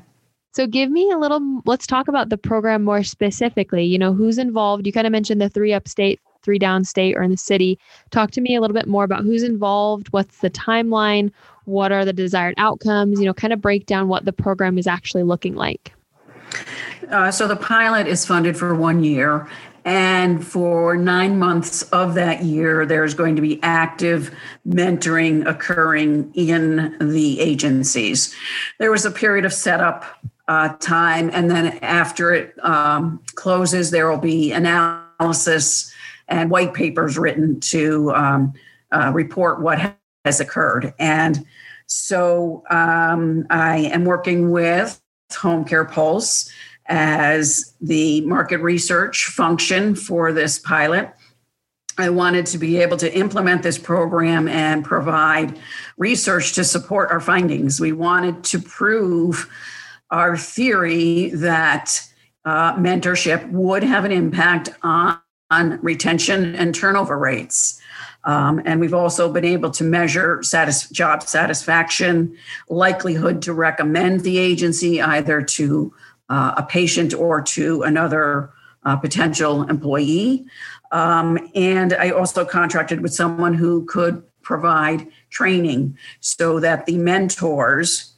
So, 0.52 0.66
give 0.66 0.90
me 0.90 1.10
a 1.10 1.18
little, 1.18 1.60
let's 1.66 1.86
talk 1.86 2.08
about 2.08 2.30
the 2.30 2.38
program 2.38 2.82
more 2.82 3.02
specifically. 3.02 3.84
You 3.84 3.98
know, 3.98 4.14
who's 4.14 4.38
involved? 4.38 4.86
You 4.86 4.92
kind 4.92 5.06
of 5.06 5.10
mentioned 5.10 5.40
the 5.40 5.50
three 5.50 5.74
upstate, 5.74 6.18
three 6.46 6.58
downstate, 6.58 7.16
or 7.16 7.22
in 7.22 7.30
the 7.32 7.36
city. 7.36 7.78
Talk 8.10 8.30
to 8.30 8.40
me 8.40 8.54
a 8.54 8.60
little 8.60 8.74
bit 8.74 8.86
more 8.86 9.02
about 9.02 9.24
who's 9.24 9.42
involved, 9.42 10.06
what's 10.12 10.38
the 10.38 10.50
timeline, 10.50 11.32
what 11.64 11.90
are 11.90 12.04
the 12.04 12.12
desired 12.12 12.54
outcomes, 12.56 13.18
you 13.18 13.26
know, 13.26 13.34
kind 13.34 13.52
of 13.52 13.60
break 13.60 13.86
down 13.86 14.06
what 14.06 14.24
the 14.24 14.32
program 14.32 14.78
is 14.78 14.86
actually 14.86 15.24
looking 15.24 15.56
like. 15.56 15.92
Uh, 17.10 17.30
so, 17.30 17.48
the 17.48 17.56
pilot 17.56 18.06
is 18.06 18.24
funded 18.24 18.56
for 18.56 18.72
one 18.74 19.02
year, 19.02 19.48
and 19.84 20.46
for 20.46 20.96
nine 20.96 21.38
months 21.38 21.82
of 21.90 22.14
that 22.14 22.44
year, 22.44 22.86
there's 22.86 23.14
going 23.14 23.34
to 23.36 23.42
be 23.42 23.60
active 23.62 24.32
mentoring 24.66 25.44
occurring 25.46 26.32
in 26.34 26.96
the 27.00 27.40
agencies. 27.40 28.34
There 28.78 28.92
was 28.92 29.04
a 29.04 29.10
period 29.10 29.44
of 29.44 29.52
setup 29.52 30.04
uh, 30.48 30.70
time, 30.78 31.30
and 31.32 31.50
then 31.50 31.78
after 31.82 32.32
it 32.32 32.54
um, 32.64 33.20
closes, 33.34 33.90
there 33.90 34.08
will 34.08 34.18
be 34.18 34.52
analysis 34.52 35.92
and 36.28 36.50
white 36.50 36.74
papers 36.74 37.18
written 37.18 37.60
to 37.60 38.12
um, 38.12 38.52
uh, 38.92 39.10
report 39.14 39.60
what 39.60 39.94
has 40.24 40.40
occurred. 40.40 40.92
And 40.98 41.44
so 41.86 42.64
um, 42.70 43.46
I 43.50 43.90
am 43.92 44.04
working 44.04 44.50
with 44.50 45.00
Home 45.38 45.64
Care 45.64 45.84
Pulse 45.84 46.50
as 46.86 47.74
the 47.80 48.20
market 48.22 48.58
research 48.58 49.26
function 49.26 49.94
for 49.94 50.32
this 50.32 50.58
pilot. 50.58 51.12
I 51.98 52.10
wanted 52.10 52.46
to 52.46 52.58
be 52.58 52.76
able 52.76 52.96
to 52.98 53.12
implement 53.16 53.62
this 53.62 53.78
program 53.78 54.48
and 54.48 54.84
provide 54.84 55.58
research 55.96 56.52
to 56.54 56.64
support 56.64 57.10
our 57.10 57.20
findings. 57.20 57.80
We 57.80 57.92
wanted 57.92 58.44
to 58.44 58.58
prove 58.58 59.50
our 60.10 60.36
theory 60.36 61.30
that 61.30 62.06
uh, 62.44 62.74
mentorship 62.76 63.50
would 63.50 63.82
have 63.82 64.04
an 64.04 64.12
impact 64.12 64.68
on, 64.82 65.18
on 65.50 65.78
retention 65.82 66.54
and 66.56 66.74
turnover 66.74 67.18
rates. 67.18 67.80
Um, 68.24 68.60
and 68.64 68.80
we've 68.80 68.94
also 68.94 69.32
been 69.32 69.44
able 69.44 69.70
to 69.70 69.84
measure 69.84 70.42
satis- 70.42 70.90
job 70.90 71.22
satisfaction, 71.22 72.36
likelihood 72.68 73.40
to 73.42 73.52
recommend 73.52 74.20
the 74.20 74.38
agency 74.38 75.00
either 75.00 75.40
to 75.42 75.94
uh, 76.28 76.54
a 76.56 76.62
patient 76.64 77.14
or 77.14 77.40
to 77.40 77.82
another 77.82 78.50
uh, 78.84 78.96
potential 78.96 79.62
employee. 79.68 80.44
Um, 80.90 81.50
and 81.54 81.92
I 81.92 82.10
also 82.10 82.44
contracted 82.44 83.00
with 83.00 83.14
someone 83.14 83.54
who 83.54 83.84
could 83.86 84.24
provide 84.42 85.06
training 85.30 85.96
so 86.20 86.58
that 86.60 86.86
the 86.86 86.98
mentors 86.98 88.14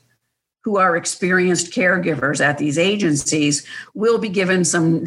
who 0.62 0.76
are 0.78 0.96
experienced 0.96 1.72
caregivers 1.72 2.44
at 2.44 2.58
these 2.58 2.78
agencies 2.78 3.66
will 3.94 4.18
be 4.18 4.28
given 4.28 4.64
some 4.64 5.04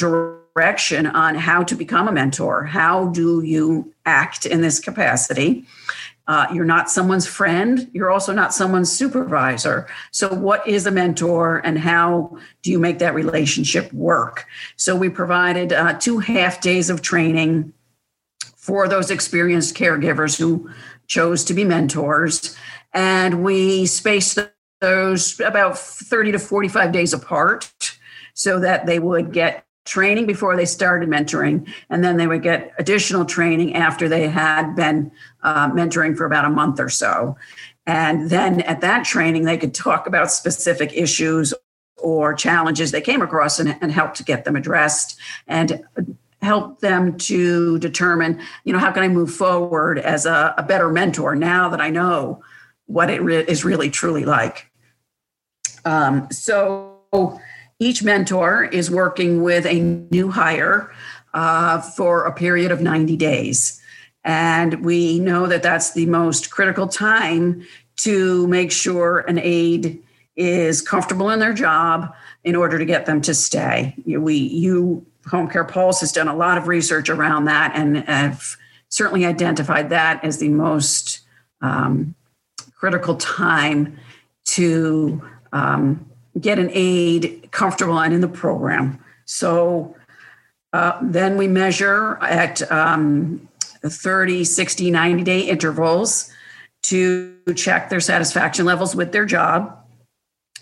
direction 0.56 1.06
on 1.08 1.36
how 1.36 1.64
to 1.64 1.76
become 1.76 2.08
a 2.08 2.12
mentor. 2.12 2.64
How 2.64 3.08
do 3.08 3.42
you 3.42 3.94
act 4.06 4.46
in 4.46 4.62
this 4.62 4.80
capacity? 4.80 5.66
Uh, 6.28 6.48
you're 6.54 6.66
not 6.66 6.90
someone's 6.90 7.28
friend. 7.28 7.90
You're 7.94 8.12
also 8.12 8.32
not 8.32 8.54
someone's 8.54 8.92
supervisor. 8.92 9.88
So, 10.12 10.34
what 10.34 10.66
is 10.68 10.86
a 10.86 10.92
mentor 10.92 11.58
and 11.58 11.80
how 11.80 12.38
do 12.62 12.72
you 12.72 12.80
make 12.80 13.00
that 13.00 13.16
relationship 13.16 13.92
work? 13.92 14.46
So, 14.76 14.96
we 14.96 15.10
provided 15.10 15.74
uh, 15.74 15.94
two 15.94 16.20
half 16.20 16.62
days 16.62 16.90
of 16.90 17.02
training 17.02 17.74
for 18.56 18.88
those 18.88 19.10
experienced 19.10 19.76
caregivers 19.76 20.38
who 20.38 20.70
chose 21.08 21.44
to 21.46 21.54
be 21.54 21.64
mentors. 21.64 22.56
And 22.94 23.44
we 23.44 23.86
spaced 23.86 24.38
those 24.80 25.40
about 25.40 25.78
30 25.78 26.34
to 26.34 26.40
45 26.40 26.92
days 26.92 27.14
apart 27.14 27.72
so 28.34 28.60
that 28.60 28.86
they 28.86 29.00
would 29.00 29.34
get 29.34 29.66
training 29.86 30.26
before 30.26 30.56
they 30.56 30.66
started 30.66 31.10
mentoring, 31.10 31.68
and 31.90 32.04
then 32.04 32.18
they 32.18 32.28
would 32.28 32.44
get 32.44 32.74
additional 32.78 33.26
training 33.26 33.76
after 33.76 34.08
they 34.08 34.28
had 34.28 34.76
been 34.76 35.12
uh, 35.44 35.70
mentoring 35.72 36.16
for 36.16 36.26
about 36.26 36.46
a 36.46 36.50
month 36.50 36.80
or 36.80 36.90
so. 36.90 37.36
And 37.86 38.30
then 38.30 38.62
at 38.62 38.82
that 38.82 39.06
training, 39.06 39.46
they 39.46 39.58
could 39.58 39.74
talk 39.74 40.06
about 40.06 40.32
specific 40.32 40.94
issues 40.94 41.54
or 41.98 42.34
challenges 42.34 42.92
they 42.92 43.02
came 43.02 43.22
across 43.22 43.60
and, 43.60 43.78
and 43.82 43.92
help 43.92 44.14
to 44.16 44.24
get 44.24 44.46
them 44.46 44.56
addressed 44.56 45.20
and 45.48 45.84
help 46.42 46.80
them 46.80 47.18
to 47.18 47.78
determine, 47.80 48.40
you 48.64 48.74
know, 48.74 48.80
how 48.80 48.92
can 48.92 49.04
I 49.04 49.08
move 49.08 49.32
forward 49.32 50.00
as 50.00 50.26
a, 50.26 50.54
a 50.58 50.64
better 50.64 50.90
mentor 50.90 51.36
now 51.36 51.70
that 51.70 51.82
I 51.82 51.90
know 51.90 52.44
what 52.88 53.10
it 53.10 53.22
re- 53.22 53.46
is 53.48 53.64
really 53.64 53.90
truly 53.90 54.26
like. 54.26 54.72
Um, 55.86 56.28
so 56.32 57.00
each 57.82 58.04
mentor 58.04 58.64
is 58.66 58.92
working 58.92 59.42
with 59.42 59.66
a 59.66 59.80
new 59.80 60.30
hire 60.30 60.94
uh, 61.34 61.82
for 61.82 62.26
a 62.26 62.32
period 62.32 62.72
of 62.72 62.80
90 62.80 63.18
days. 63.18 63.82
And 64.24 64.86
we 64.86 65.18
know 65.18 65.48
that 65.48 65.64
that's 65.64 65.94
the 65.94 66.06
most 66.06 66.52
critical 66.52 66.88
time 66.88 67.66
to 67.98 68.46
make 68.48 68.72
sure 68.72 69.20
an 69.22 69.40
aide 69.40 70.00
is 70.36 70.80
comfortable 70.80 71.32
in 71.32 71.40
their 71.40 71.54
job 71.54 72.14
in 72.44 72.56
order 72.56 72.78
to 72.78 72.86
get 72.86 73.08
them 73.08 73.20
to 73.22 73.34
stay. 73.34 73.96
We, 74.06 74.36
you, 74.36 75.04
Home 75.32 75.50
Care 75.50 75.66
Pulse 75.66 76.02
has 76.02 76.12
done 76.12 76.28
a 76.28 76.36
lot 76.36 76.60
of 76.60 76.68
research 76.68 77.10
around 77.10 77.46
that 77.46 77.72
and 77.76 77.98
have 78.08 78.58
certainly 78.90 79.26
identified 79.26 79.90
that 79.90 80.24
as 80.24 80.38
the 80.38 80.50
most 80.50 81.22
um, 81.62 82.14
critical 82.76 83.16
time 83.16 83.98
to 84.46 85.20
um, 85.52 86.11
get 86.40 86.60
an 86.60 86.70
aide 86.74 87.50
comfortable 87.52 88.00
and 88.00 88.14
in 88.14 88.22
the 88.22 88.28
program. 88.28 89.04
So 89.26 89.96
uh, 90.74 91.00
then 91.02 91.38
we 91.38 91.48
measure 91.48 92.18
at 92.22 92.70
um, 92.72 93.48
30, 93.84 94.44
60, 94.44 94.92
90 94.92 95.24
day 95.24 95.42
intervals 95.42 96.32
to 96.84 97.36
check 97.56 97.90
their 97.90 98.00
satisfaction 98.00 98.66
levels 98.66 98.96
with 98.96 99.12
their 99.12 99.26
job. 99.26 99.78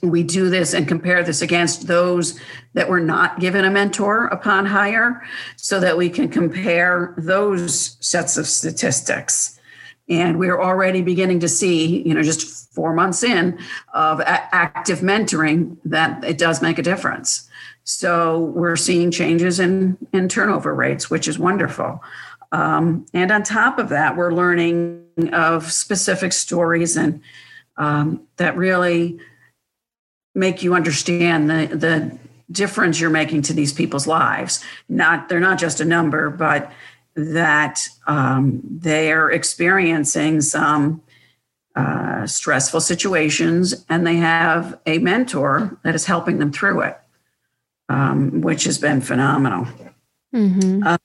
We 0.02 0.24
do 0.24 0.50
this 0.50 0.74
and 0.74 0.88
compare 0.88 1.24
this 1.24 1.42
against 1.42 1.88
those 1.88 2.40
that 2.74 2.90
were 2.90 3.02
not 3.02 3.40
given 3.40 3.66
a 3.66 3.70
mentor 3.70 4.28
upon 4.28 4.66
hire 4.66 5.22
so 5.58 5.80
that 5.82 5.98
we 5.98 6.10
can 6.10 6.30
compare 6.30 7.14
those 7.18 7.98
sets 8.00 8.38
of 8.38 8.48
statistics. 8.48 9.60
And 10.08 10.40
we're 10.40 10.60
already 10.60 11.02
beginning 11.02 11.42
to 11.42 11.50
see, 11.50 12.02
you 12.02 12.14
know, 12.14 12.24
just 12.24 12.69
four 12.80 12.94
months 12.94 13.24
in 13.24 13.60
of 13.94 14.22
a- 14.22 14.56
active 14.56 15.00
mentoring 15.00 15.76
that 15.84 16.24
it 16.24 16.38
does 16.38 16.62
make 16.62 16.80
a 16.80 16.82
difference. 16.82 17.50
So 17.84 18.40
we're 18.40 18.78
seeing 18.78 19.12
changes 19.12 19.60
in, 19.60 19.98
in 20.14 20.30
turnover 20.30 20.74
rates, 20.74 21.10
which 21.10 21.28
is 21.28 21.38
wonderful. 21.38 22.02
Um, 22.54 23.06
and 23.14 23.32
on 23.34 23.44
top 23.44 23.80
of 23.80 23.90
that, 23.90 24.16
we're 24.16 24.32
learning 24.32 25.04
of 25.34 25.70
specific 25.70 26.32
stories 26.32 26.96
and 26.96 27.20
um, 27.76 28.22
that 28.38 28.56
really 28.56 29.20
make 30.34 30.64
you 30.64 30.74
understand 30.74 31.50
the, 31.50 31.76
the 31.76 32.18
difference 32.50 33.02
you're 33.02 33.10
making 33.10 33.42
to 33.42 33.54
these 33.54 33.74
people's 33.74 34.08
lives. 34.08 34.64
Not 34.88 35.28
they're 35.28 35.42
not 35.42 35.60
just 35.60 35.82
a 35.82 35.86
number, 35.86 36.30
but 36.30 36.72
that 37.16 37.90
um, 38.08 38.62
they're 38.64 39.30
experiencing 39.32 40.40
some 40.40 41.02
uh, 41.80 42.28
stressful 42.28 42.82
situations 42.82 43.86
and 43.88 44.06
they 44.06 44.18
have 44.18 44.78
a 44.86 44.98
mentor 44.98 45.80
that 45.84 45.96
is 45.96 46.06
helping 46.06 46.38
them 46.40 46.52
through 46.52 46.82
it, 46.82 47.00
um, 47.88 48.42
which 48.42 48.66
has 48.66 48.78
been 48.78 49.00
phenomenal. 49.00 49.66
Mm-hmm. 50.36 50.84
Uh, 50.86 50.98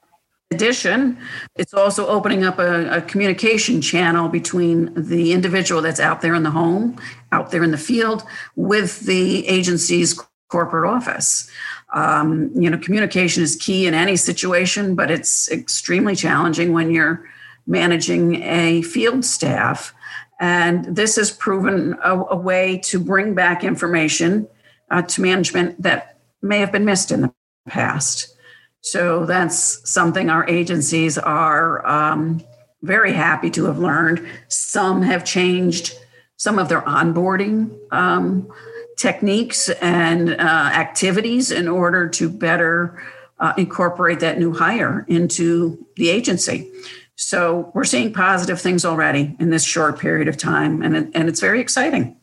in 0.51 0.57
addition, 0.57 1.17
it's 1.55 1.75
also 1.75 2.09
opening 2.09 2.45
up 2.45 2.59
a, 2.59 2.99
a, 2.99 3.03
communication 3.03 3.81
channel 3.81 4.29
between 4.29 4.93
the 4.95 5.33
individual 5.33 5.81
that's 5.81 6.01
out 6.01 6.23
there 6.23 6.35
in 6.35 6.43
the 6.43 6.51
home, 6.51 6.99
out 7.31 7.53
there 7.53 7.63
in 7.63 7.71
the 7.71 7.79
field, 7.79 8.25
with 8.57 9.01
the 9.01 9.47
agency's 9.47 10.21
corporate 10.49 10.91
office. 10.91 11.49
Um, 11.93 12.51
you 12.55 12.69
know, 12.69 12.79
communication 12.79 13.45
is 13.45 13.55
key 13.55 13.87
in 13.87 13.95
any 13.95 14.17
situation, 14.17 14.97
but 14.97 15.11
it's 15.11 15.49
extremely 15.51 16.17
challenging 16.17 16.73
when 16.73 16.91
you're 16.91 17.25
managing 17.67 18.43
a 18.43 18.83
field 18.83 19.25
staff. 19.25 19.95
And 20.45 20.95
this 20.95 21.17
has 21.17 21.31
proven 21.31 21.97
a, 22.05 22.13
a 22.13 22.37
way 22.37 22.77
to 22.85 23.01
bring 23.01 23.35
back 23.35 23.65
information 23.65 24.47
uh, 24.91 25.01
to 25.01 25.23
management 25.23 25.81
that 25.81 26.19
may 26.43 26.59
have 26.59 26.71
been 26.71 26.85
missed 26.85 27.11
in 27.11 27.23
the 27.23 27.35
past. 27.67 28.37
So 28.83 29.25
that's 29.25 29.91
something 29.91 30.29
our 30.29 30.47
agencies 30.47 31.17
are 31.17 31.87
um, 31.87 32.45
very 32.83 33.15
happy 33.15 33.49
to 33.53 33.65
have 33.65 33.79
learned. 33.79 34.29
Some 34.49 35.01
have 35.01 35.25
changed 35.25 35.95
some 36.37 36.59
of 36.59 36.69
their 36.69 36.83
onboarding 36.83 37.79
um, 37.91 38.53
techniques 38.99 39.71
and 39.71 40.29
uh, 40.29 40.71
activities 40.75 41.53
in 41.53 41.69
order 41.69 42.07
to 42.11 42.29
better 42.29 43.03
uh, 43.39 43.55
incorporate 43.57 44.21
that 44.21 44.39
new 44.39 44.53
hire 44.53 45.07
into 45.09 45.87
the 45.97 46.11
agency. 46.11 46.71
So 47.17 47.71
we're 47.75 47.85
seeing 47.85 48.13
positive 48.13 48.61
things 48.61 48.85
already 48.85 49.37
in 49.39 49.51
this 49.51 49.65
short 49.65 49.99
period 49.99 50.29
of 50.29 50.37
time, 50.37 50.83
and 50.83 50.97
it, 50.97 51.11
and 51.15 51.29
it's 51.29 51.41
very 51.41 51.61
exciting. 51.61 52.17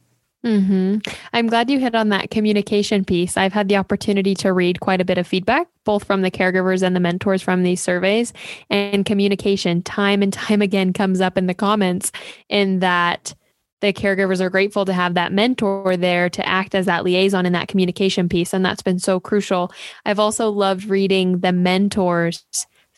Mm-hmm. 0.46 0.98
I'm 1.34 1.48
glad 1.48 1.70
you 1.70 1.80
hit 1.80 1.94
on 1.94 2.10
that 2.10 2.32
communication 2.32 3.06
piece. 3.06 3.38
I've 3.38 3.54
had 3.54 3.70
the 3.70 3.78
opportunity 3.78 4.34
to 4.36 4.52
read 4.54 4.80
quite 4.80 5.00
a 5.00 5.06
bit 5.06 5.20
of 5.20 5.28
feedback, 5.28 5.68
both 5.86 6.04
from 6.04 6.24
the 6.24 6.32
caregivers 6.32 6.82
and 6.82 6.96
the 6.96 7.00
mentors 7.00 7.44
from 7.44 7.62
these 7.62 7.82
surveys. 7.82 8.34
And 8.70 9.06
communication, 9.06 9.84
time 9.84 10.22
and 10.24 10.34
time 10.34 10.62
again, 10.62 10.94
comes 10.94 11.22
up 11.22 11.38
in 11.38 11.46
the 11.46 11.54
comments 11.54 12.12
in 12.50 12.80
that 12.80 13.36
the 13.82 13.94
caregivers 13.94 14.42
are 14.42 14.50
grateful 14.50 14.86
to 14.86 14.94
have 14.94 15.16
that 15.16 15.32
mentor 15.32 15.98
there 15.98 16.30
to 16.30 16.48
act 16.48 16.76
as 16.76 16.86
that 16.86 17.04
liaison 17.04 17.46
in 17.46 17.54
that 17.54 17.68
communication 17.68 18.30
piece. 18.30 18.54
And 18.54 18.64
that's 18.64 18.84
been 18.84 19.00
so 19.00 19.20
crucial. 19.20 19.72
I've 20.06 20.20
also 20.20 20.50
loved 20.50 20.86
reading 20.86 21.40
the 21.40 21.52
mentors 21.52 22.46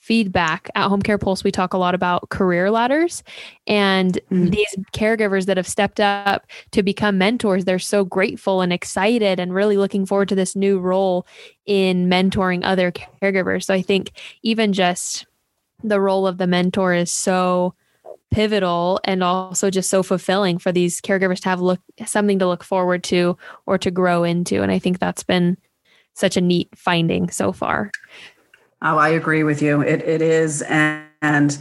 feedback 0.03 0.69
at 0.75 0.89
home 0.89 1.01
care 1.01 1.17
pulse 1.17 1.45
we 1.45 1.51
talk 1.51 1.73
a 1.73 1.77
lot 1.77 1.95
about 1.95 2.27
career 2.27 2.69
ladders 2.69 3.23
and 3.67 4.19
mm. 4.29 4.51
these 4.51 4.75
caregivers 4.91 5.45
that 5.45 5.55
have 5.55 5.65
stepped 5.65 6.01
up 6.01 6.45
to 6.71 6.83
become 6.83 7.17
mentors 7.17 7.63
they're 7.63 7.79
so 7.79 8.03
grateful 8.03 8.59
and 8.59 8.73
excited 8.73 9.39
and 9.39 9.53
really 9.53 9.77
looking 9.77 10.05
forward 10.05 10.27
to 10.27 10.35
this 10.35 10.57
new 10.57 10.77
role 10.77 11.25
in 11.65 12.09
mentoring 12.09 12.65
other 12.65 12.91
caregivers. 12.91 13.63
So 13.63 13.73
i 13.73 13.81
think 13.81 14.11
even 14.41 14.73
just 14.73 15.25
the 15.85 16.01
role 16.01 16.27
of 16.27 16.37
the 16.37 16.47
mentor 16.47 16.93
is 16.93 17.09
so 17.09 17.73
pivotal 18.29 18.99
and 19.05 19.23
also 19.23 19.69
just 19.69 19.89
so 19.89 20.03
fulfilling 20.03 20.57
for 20.57 20.73
these 20.73 20.99
caregivers 20.99 21.39
to 21.43 21.49
have 21.49 21.61
look 21.61 21.79
something 22.05 22.39
to 22.39 22.47
look 22.47 22.65
forward 22.65 23.05
to 23.05 23.37
or 23.67 23.77
to 23.77 23.89
grow 23.89 24.25
into. 24.25 24.61
And 24.61 24.71
i 24.71 24.79
think 24.79 24.99
that's 24.99 25.23
been 25.23 25.55
such 26.13 26.35
a 26.35 26.41
neat 26.41 26.69
finding 26.75 27.29
so 27.29 27.53
far 27.53 27.89
oh 28.83 28.97
i 28.97 29.09
agree 29.09 29.43
with 29.43 29.61
you. 29.61 29.81
It, 29.81 30.01
it 30.01 30.21
is 30.21 30.61
and, 30.63 31.05
and 31.21 31.57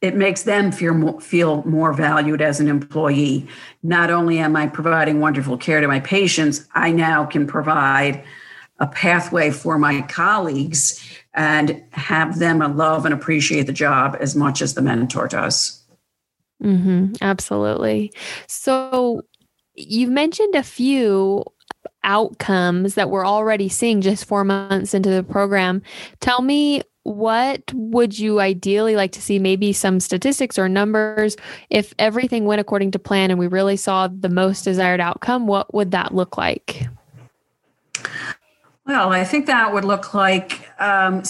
it 0.00 0.16
makes 0.16 0.42
them 0.42 0.72
feel 0.72 0.94
more, 0.94 1.20
feel 1.20 1.62
more 1.64 1.92
valued 1.92 2.42
as 2.42 2.58
an 2.58 2.66
employee. 2.68 3.46
Not 3.82 4.10
only 4.10 4.38
am 4.38 4.56
i 4.56 4.66
providing 4.66 5.20
wonderful 5.20 5.56
care 5.56 5.80
to 5.80 5.88
my 5.88 6.00
patients 6.00 6.66
i 6.74 6.92
now 6.92 7.24
can 7.24 7.46
provide 7.46 8.24
a 8.78 8.86
pathway 8.86 9.50
for 9.50 9.78
my 9.78 10.02
colleagues 10.02 11.00
and 11.34 11.82
have 11.92 12.38
them 12.38 12.58
love 12.76 13.04
and 13.04 13.14
appreciate 13.14 13.66
the 13.66 13.72
job 13.72 14.16
as 14.20 14.34
much 14.34 14.60
as 14.60 14.74
the 14.74 14.82
mentor 14.82 15.28
does. 15.28 15.82
Mm-hmm, 16.62 17.14
absolutely. 17.20 18.12
So 18.46 19.22
you've 19.74 20.10
mentioned 20.10 20.54
a 20.54 20.62
few 20.62 21.44
outcomes 22.04 22.94
that 22.94 23.10
we're 23.10 23.26
already 23.26 23.68
seeing 23.68 24.00
just 24.00 24.24
four 24.24 24.44
months 24.44 24.94
into 24.94 25.10
the 25.10 25.22
program. 25.22 25.82
Tell 26.20 26.42
me 26.42 26.82
what 27.04 27.72
would 27.74 28.18
you 28.18 28.40
ideally 28.40 28.94
like 28.94 29.12
to 29.12 29.20
see 29.20 29.38
maybe 29.38 29.72
some 29.72 29.98
statistics 29.98 30.58
or 30.58 30.68
numbers 30.68 31.36
if 31.68 31.92
everything 31.98 32.44
went 32.44 32.60
according 32.60 32.92
to 32.92 32.98
plan 32.98 33.30
and 33.30 33.40
we 33.40 33.48
really 33.48 33.76
saw 33.76 34.06
the 34.06 34.28
most 34.28 34.62
desired 34.62 35.00
outcome 35.00 35.48
what 35.48 35.74
would 35.74 35.90
that 35.90 36.14
look 36.14 36.38
like 36.38 36.86
well 38.86 39.10
i 39.12 39.24
think 39.24 39.46
that 39.46 39.72
would 39.72 39.84
look 39.84 40.14
like 40.14 40.70
um, 40.80 41.24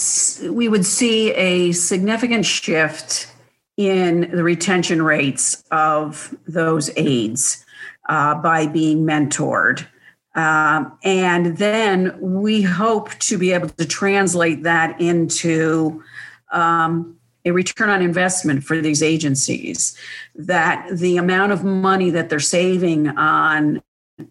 we 0.51 0.69
would 0.69 0.85
see 0.85 1.31
a 1.31 1.71
significant 1.71 2.45
shift 2.45 3.33
in 3.77 4.29
the 4.31 4.43
retention 4.43 5.01
rates 5.01 5.63
of 5.71 6.35
those 6.47 6.91
aides 6.95 7.65
uh, 8.09 8.35
by 8.35 8.67
being 8.67 9.05
mentored. 9.05 9.85
Um, 10.35 10.97
and 11.03 11.57
then 11.57 12.17
we 12.19 12.63
hope 12.63 13.11
to 13.19 13.37
be 13.37 13.51
able 13.51 13.69
to 13.69 13.85
translate 13.85 14.63
that 14.63 14.99
into 14.99 16.03
um, 16.51 17.17
a 17.45 17.51
return 17.51 17.89
on 17.89 18.01
investment 18.01 18.63
for 18.63 18.81
these 18.81 19.03
agencies. 19.03 19.95
That 20.35 20.87
the 20.91 21.17
amount 21.17 21.51
of 21.51 21.63
money 21.63 22.09
that 22.09 22.29
they're 22.29 22.39
saving 22.39 23.09
on 23.09 23.81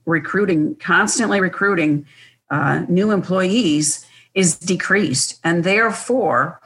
recruiting, 0.07 0.75
constantly 0.77 1.41
recruiting 1.41 2.07
uh, 2.51 2.85
new 2.89 3.11
employees, 3.11 4.05
is 4.35 4.57
decreased. 4.57 5.41
And 5.45 5.63
therefore, 5.63 6.61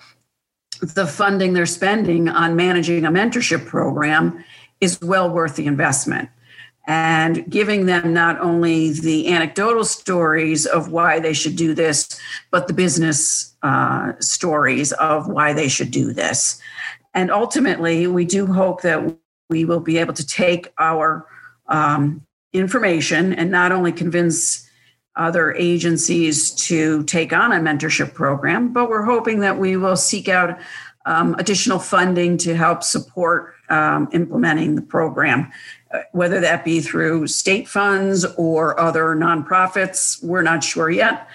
the 0.81 1.07
funding 1.07 1.53
they're 1.53 1.67
spending 1.67 2.29
on 2.29 2.57
managing 2.57 3.05
a 3.05 3.11
mentorship 3.11 3.67
program 3.67 4.45
is 4.81 5.01
well 5.01 5.31
worth 5.31 5.57
the 5.57 5.67
investment. 5.67 6.29
And 6.89 7.51
giving 7.51 7.87
them 7.87 8.13
not 8.13 8.41
only 8.41 8.91
the 8.93 9.29
anecdotal 9.29 9.85
stories 9.85 10.67
of 10.67 10.93
why 10.93 11.19
they 11.19 11.33
should 11.33 11.57
do 11.57 11.75
this, 11.75 12.21
but 12.53 12.69
the 12.69 12.75
business 12.75 13.57
uh, 13.63 14.13
stories 14.21 14.93
of 14.93 15.29
why 15.29 15.53
they 15.53 15.67
should 15.67 15.91
do 15.91 16.13
this. 16.13 16.61
And 17.13 17.31
ultimately, 17.31 18.07
we 18.07 18.25
do 18.25 18.47
hope 18.47 18.83
that 18.83 19.17
we 19.51 19.65
will 19.65 19.81
be 19.81 19.99
able 19.99 20.15
to 20.15 20.27
take 20.27 20.73
our 20.79 21.27
um, 21.67 22.23
information 22.53 23.33
and 23.33 23.51
not 23.51 23.73
only 23.73 23.93
convince 23.93 24.69
other 25.17 25.55
agencies 25.55 26.53
to 26.53 27.03
take 27.05 27.33
on 27.33 27.53
a 27.53 27.57
mentorship 27.57 28.13
program, 28.15 28.73
but 28.73 28.89
we're 28.89 29.05
hoping 29.05 29.41
that 29.41 29.59
we 29.59 29.77
will 29.77 29.97
seek 29.97 30.29
out 30.29 30.59
um, 31.07 31.35
additional 31.39 31.79
funding 31.79 32.37
to 32.37 32.55
help 32.55 32.83
support 32.83 33.55
um, 33.71 34.09
implementing 34.13 34.75
the 34.75 34.83
program, 34.83 35.51
whether 36.13 36.41
that 36.41 36.65
be 36.65 36.81
through 36.81 37.27
state 37.27 37.69
funds 37.69 38.25
or 38.37 38.79
other 38.79 39.15
nonprofits. 39.15 40.23
We're 40.23 40.43
not 40.43 40.65
sure 40.65 40.91
yet, 40.91 41.29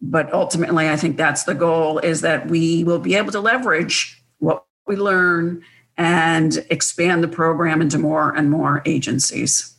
but 0.00 0.32
ultimately, 0.32 0.88
I 0.88 0.96
think 0.96 1.16
that's 1.16 1.44
the 1.44 1.54
goal: 1.54 1.98
is 1.98 2.20
that 2.20 2.48
we 2.48 2.84
will 2.84 2.98
be 2.98 3.14
able 3.14 3.32
to 3.32 3.40
leverage 3.40 4.22
what 4.38 4.64
we 4.86 4.96
learn 4.96 5.62
and 5.96 6.64
expand 6.70 7.24
the 7.24 7.28
program 7.28 7.80
into 7.80 7.98
more 7.98 8.34
and 8.36 8.50
more 8.50 8.82
agencies. 8.84 9.74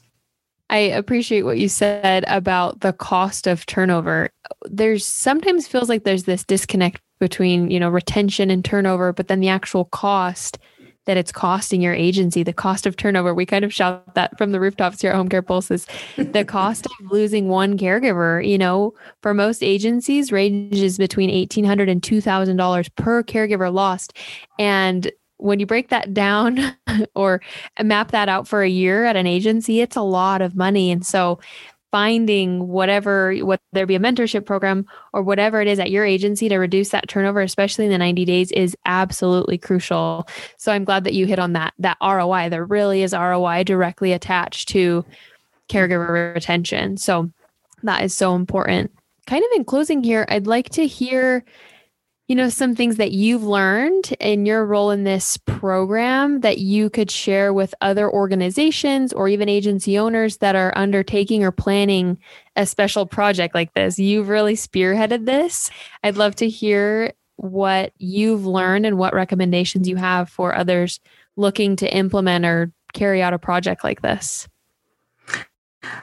I 0.70 0.78
appreciate 0.78 1.44
what 1.44 1.60
you 1.60 1.70
said 1.70 2.26
about 2.28 2.82
the 2.82 2.92
cost 2.92 3.48
of 3.48 3.66
turnover. 3.68 4.30
There's 4.66 5.06
sometimes 5.06 5.68
feels 5.68 5.88
like 5.88 6.04
there's 6.04 6.24
this 6.24 6.44
disconnect 6.44 7.02
between, 7.20 7.72
you 7.72 7.80
know, 7.80 7.90
retention 7.90 8.52
and 8.52 8.66
turnover, 8.66 9.14
but 9.14 9.28
then 9.28 9.40
the 9.40 9.48
actual 9.48 9.86
cost 9.86 10.58
that 11.08 11.18
it's 11.18 11.32
costing 11.32 11.82
your 11.82 11.94
agency, 11.94 12.44
the 12.44 12.54
cost 12.54 12.86
of 12.86 12.96
turnover. 12.96 13.34
We 13.34 13.46
kind 13.46 13.66
of 13.66 13.74
shout 13.74 14.14
that 14.14 14.38
from 14.38 14.52
the 14.52 14.60
rooftops 14.60 15.02
here 15.02 15.12
at 15.12 15.16
Home 15.16 15.30
Care 15.30 15.42
Pulses. 15.42 15.88
The 16.18 16.46
cost 16.46 16.86
of 16.86 17.12
losing 17.12 17.48
one 17.48 17.78
caregiver, 17.78 18.48
you 18.48 18.58
know, 18.58 18.94
for 19.24 19.34
most 19.34 19.64
agencies 19.64 20.32
ranges 20.32 20.98
between 20.98 21.30
$1,800 21.30 21.90
and 21.90 22.02
$2,000 22.02 22.96
per 22.96 23.24
caregiver 23.24 23.74
lost. 23.74 24.14
And 24.60 25.12
when 25.38 25.60
you 25.60 25.66
break 25.66 25.90
that 25.90 26.14
down 26.14 26.76
or 27.16 27.42
map 27.82 28.12
that 28.12 28.30
out 28.30 28.48
for 28.48 28.62
a 28.62 28.70
year 28.70 29.06
at 29.06 29.16
an 29.16 29.28
agency, 29.28 29.82
it's 29.82 29.96
a 29.96 30.02
lot 30.02 30.42
of 30.42 30.56
money. 30.56 30.92
And 30.92 31.06
so 31.06 31.40
finding 31.92 32.68
whatever 32.68 33.34
whether 33.38 33.62
there 33.72 33.86
be 33.86 33.96
a 33.96 34.00
mentorship 34.00 34.46
program 34.46 34.86
or 35.14 35.22
whatever 35.22 35.62
it 35.62 35.68
is 35.68 35.80
at 35.80 35.92
your 35.92 36.06
agency 36.06 36.50
to 36.50 36.58
reduce 36.58 36.90
that 36.90 37.08
turnover 37.08 37.42
especially 37.42 37.86
in 37.86 37.92
the 37.92 37.98
90 37.98 38.26
days 38.26 38.52
is 38.52 38.76
absolutely 38.86 39.58
crucial. 39.58 40.28
So 40.58 40.72
i'm 40.72 40.84
glad 40.84 41.04
that 41.06 41.14
you 41.14 41.26
hit 41.26 41.40
on 41.40 41.54
that 41.54 41.74
that 41.80 41.98
roi 42.02 42.50
there 42.50 42.66
really 42.66 43.04
is 43.04 43.14
roi 43.14 43.64
directly 43.64 44.14
attached 44.14 44.70
to 44.70 45.06
caregiver 45.70 46.34
retention. 46.34 46.98
So 46.98 47.32
that 47.84 48.04
is 48.04 48.14
so 48.14 48.36
important. 48.36 48.92
Kind 49.26 49.44
of 49.44 49.58
in 49.58 49.66
closing 49.66 50.04
here 50.04 50.26
i'd 50.30 50.48
like 50.48 50.70
to 50.70 50.88
hear 50.88 51.44
you 52.28 52.36
know, 52.36 52.50
some 52.50 52.76
things 52.76 52.98
that 52.98 53.14
you've 53.14 53.44
learned 53.44 54.14
in 54.20 54.46
your 54.46 54.66
role 54.66 54.92
in 54.92 55.06
this 55.06 55.38
program 55.38 56.42
that 56.42 56.58
you 56.58 56.90
could 56.90 57.10
share 57.10 57.54
with 57.54 57.74
other 57.80 58.12
organizations 58.12 59.14
or 59.14 59.30
even 59.30 59.48
agency 59.48 59.98
owners 59.98 60.38
that 60.38 60.56
are 60.56 60.78
undertaking 60.78 61.44
or 61.46 61.52
planning 61.52 62.18
a 62.58 62.66
special 62.66 63.06
project 63.06 63.56
like 63.56 63.74
this? 63.76 63.98
You've 63.98 64.28
really 64.28 64.56
spearheaded 64.56 65.26
this. 65.26 65.70
I'd 66.04 66.18
love 66.18 66.36
to 66.36 66.50
hear 66.50 67.14
what 67.38 67.94
you've 67.98 68.46
learned 68.46 68.86
and 68.86 68.98
what 68.98 69.14
recommendations 69.14 69.88
you 69.88 69.96
have 69.96 70.30
for 70.30 70.54
others 70.54 71.00
looking 71.38 71.78
to 71.78 71.96
implement 71.96 72.46
or 72.46 72.74
carry 72.94 73.22
out 73.22 73.34
a 73.34 73.40
project 73.40 73.86
like 73.86 74.02
this. 74.02 74.50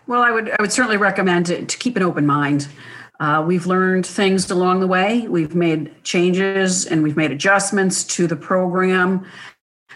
Well, 0.06 0.22
I 0.22 0.30
would 0.30 0.50
I 0.50 0.56
would 0.60 0.72
certainly 0.72 0.96
recommend 0.96 1.46
to, 1.46 1.66
to 1.66 1.78
keep 1.78 1.96
an 1.96 2.02
open 2.02 2.24
mind. 2.24 2.68
Uh, 3.24 3.40
we've 3.40 3.64
learned 3.64 4.04
things 4.04 4.50
along 4.50 4.80
the 4.80 4.86
way. 4.86 5.26
We've 5.26 5.54
made 5.54 6.04
changes 6.04 6.84
and 6.84 7.02
we've 7.02 7.16
made 7.16 7.32
adjustments 7.32 8.04
to 8.16 8.26
the 8.26 8.36
program 8.36 9.24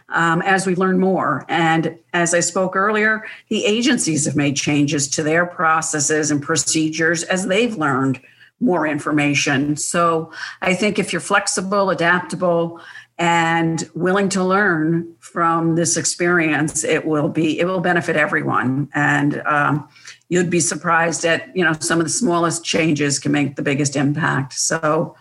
um, 0.09 0.41
as 0.41 0.67
we've 0.67 0.79
learned 0.79 0.99
more. 0.99 1.45
And 1.47 1.99
as 2.14 2.33
I 2.33 2.41
spoke 2.41 2.75
earlier, 2.75 3.27
the 3.51 3.67
agencies 3.67 4.25
have 4.25 4.35
made 4.35 4.57
changes 4.57 5.09
to 5.09 5.23
their 5.23 5.45
processes 5.45 6.31
and 6.31 6.41
procedures 6.41 7.23
as 7.25 7.47
they've 7.47 7.77
learned 7.77 8.19
more 8.61 8.87
information. 8.87 9.77
So 9.77 10.33
I 10.62 10.73
think 10.73 10.99
if 10.99 11.12
you're 11.12 11.21
flexible, 11.21 11.91
adaptable, 11.91 12.81
and 13.18 13.88
willing 13.94 14.28
to 14.28 14.44
learn 14.44 15.12
from 15.18 15.74
this 15.74 15.96
experience, 15.96 16.85
it 16.85 17.04
will 17.04 17.28
be 17.28 17.59
it 17.59 17.64
will 17.64 17.81
benefit 17.81 18.16
everyone. 18.16 18.88
And 18.94 19.42
um, 19.44 19.88
you'd 20.28 20.50
be 20.50 20.61
surprised 20.61 21.24
at 21.24 21.54
you 21.57 21.64
know 21.64 21.72
some 21.81 21.98
of 21.98 22.07
the 22.07 22.12
smallest 22.12 22.64
changes 22.64 23.18
can 23.18 23.33
make 23.33 23.57
the 23.57 23.62
biggest 23.62 23.96
impact. 23.96 24.52
So 24.54 25.16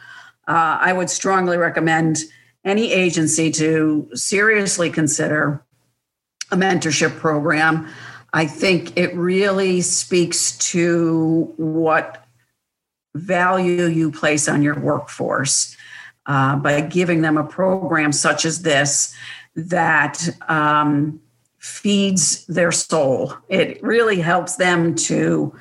uh, 0.48 0.78
i 0.80 0.94
would 0.94 1.10
strongly 1.10 1.58
recommend 1.58 2.20
any 2.64 2.92
agency 2.92 3.52
to 3.52 4.10
seriously 4.14 4.90
consider 4.90 5.64
a 6.52 6.56
mentorship 6.56 7.18
program. 7.18 7.88
I 8.34 8.46
think 8.46 8.98
it 8.98 9.16
really 9.16 9.82
speaks 9.82 10.58
to 10.72 11.54
what 11.58 12.26
value 13.16 13.86
you 13.86 14.12
place 14.12 14.48
on 14.48 14.62
your 14.62 14.80
workforce 14.80 15.76
uh, 16.28 16.58
by 16.58 16.82
giving 16.82 17.22
them 17.22 17.38
a 17.38 17.44
program 17.44 18.12
such 18.12 18.46
as 18.46 18.62
this 18.62 19.16
that 19.56 20.30
um, 20.48 21.20
feeds 21.58 22.46
their 22.46 22.72
soul. 22.72 23.34
It 23.50 23.82
really 23.82 24.20
helps 24.20 24.58
them 24.58 24.94
to 24.96 25.56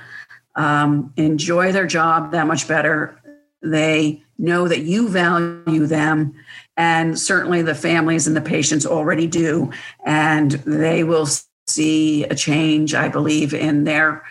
um, 0.55 1.13
enjoy 1.17 1.73
their 1.73 1.87
job 1.87 2.33
that 2.33 2.47
much 2.47 2.69
better. 2.69 3.19
They 3.63 4.23
know 4.39 4.69
that 4.69 4.81
you 4.81 5.09
value 5.09 5.87
them, 5.87 6.35
and 6.77 7.19
certainly 7.19 7.63
the 7.63 7.75
families 7.75 8.27
and 8.27 8.37
the 8.37 8.43
patients 8.43 8.85
already 8.85 9.27
do. 9.27 9.71
And 10.05 10.53
they 10.53 11.05
will 11.05 11.27
see 11.67 12.25
a 12.25 12.35
change, 12.35 12.95
I 12.95 13.09
believe, 13.09 13.55
in 13.55 13.85
their 13.85 14.25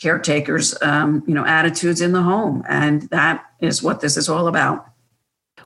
caretakers, 0.00 0.74
um, 0.82 1.22
you 1.28 1.34
know, 1.34 1.46
attitudes 1.46 2.00
in 2.00 2.12
the 2.12 2.22
home, 2.22 2.64
and 2.68 3.02
that 3.10 3.44
is 3.60 3.82
what 3.82 4.00
this 4.00 4.16
is 4.16 4.28
all 4.28 4.48
about. 4.48 4.91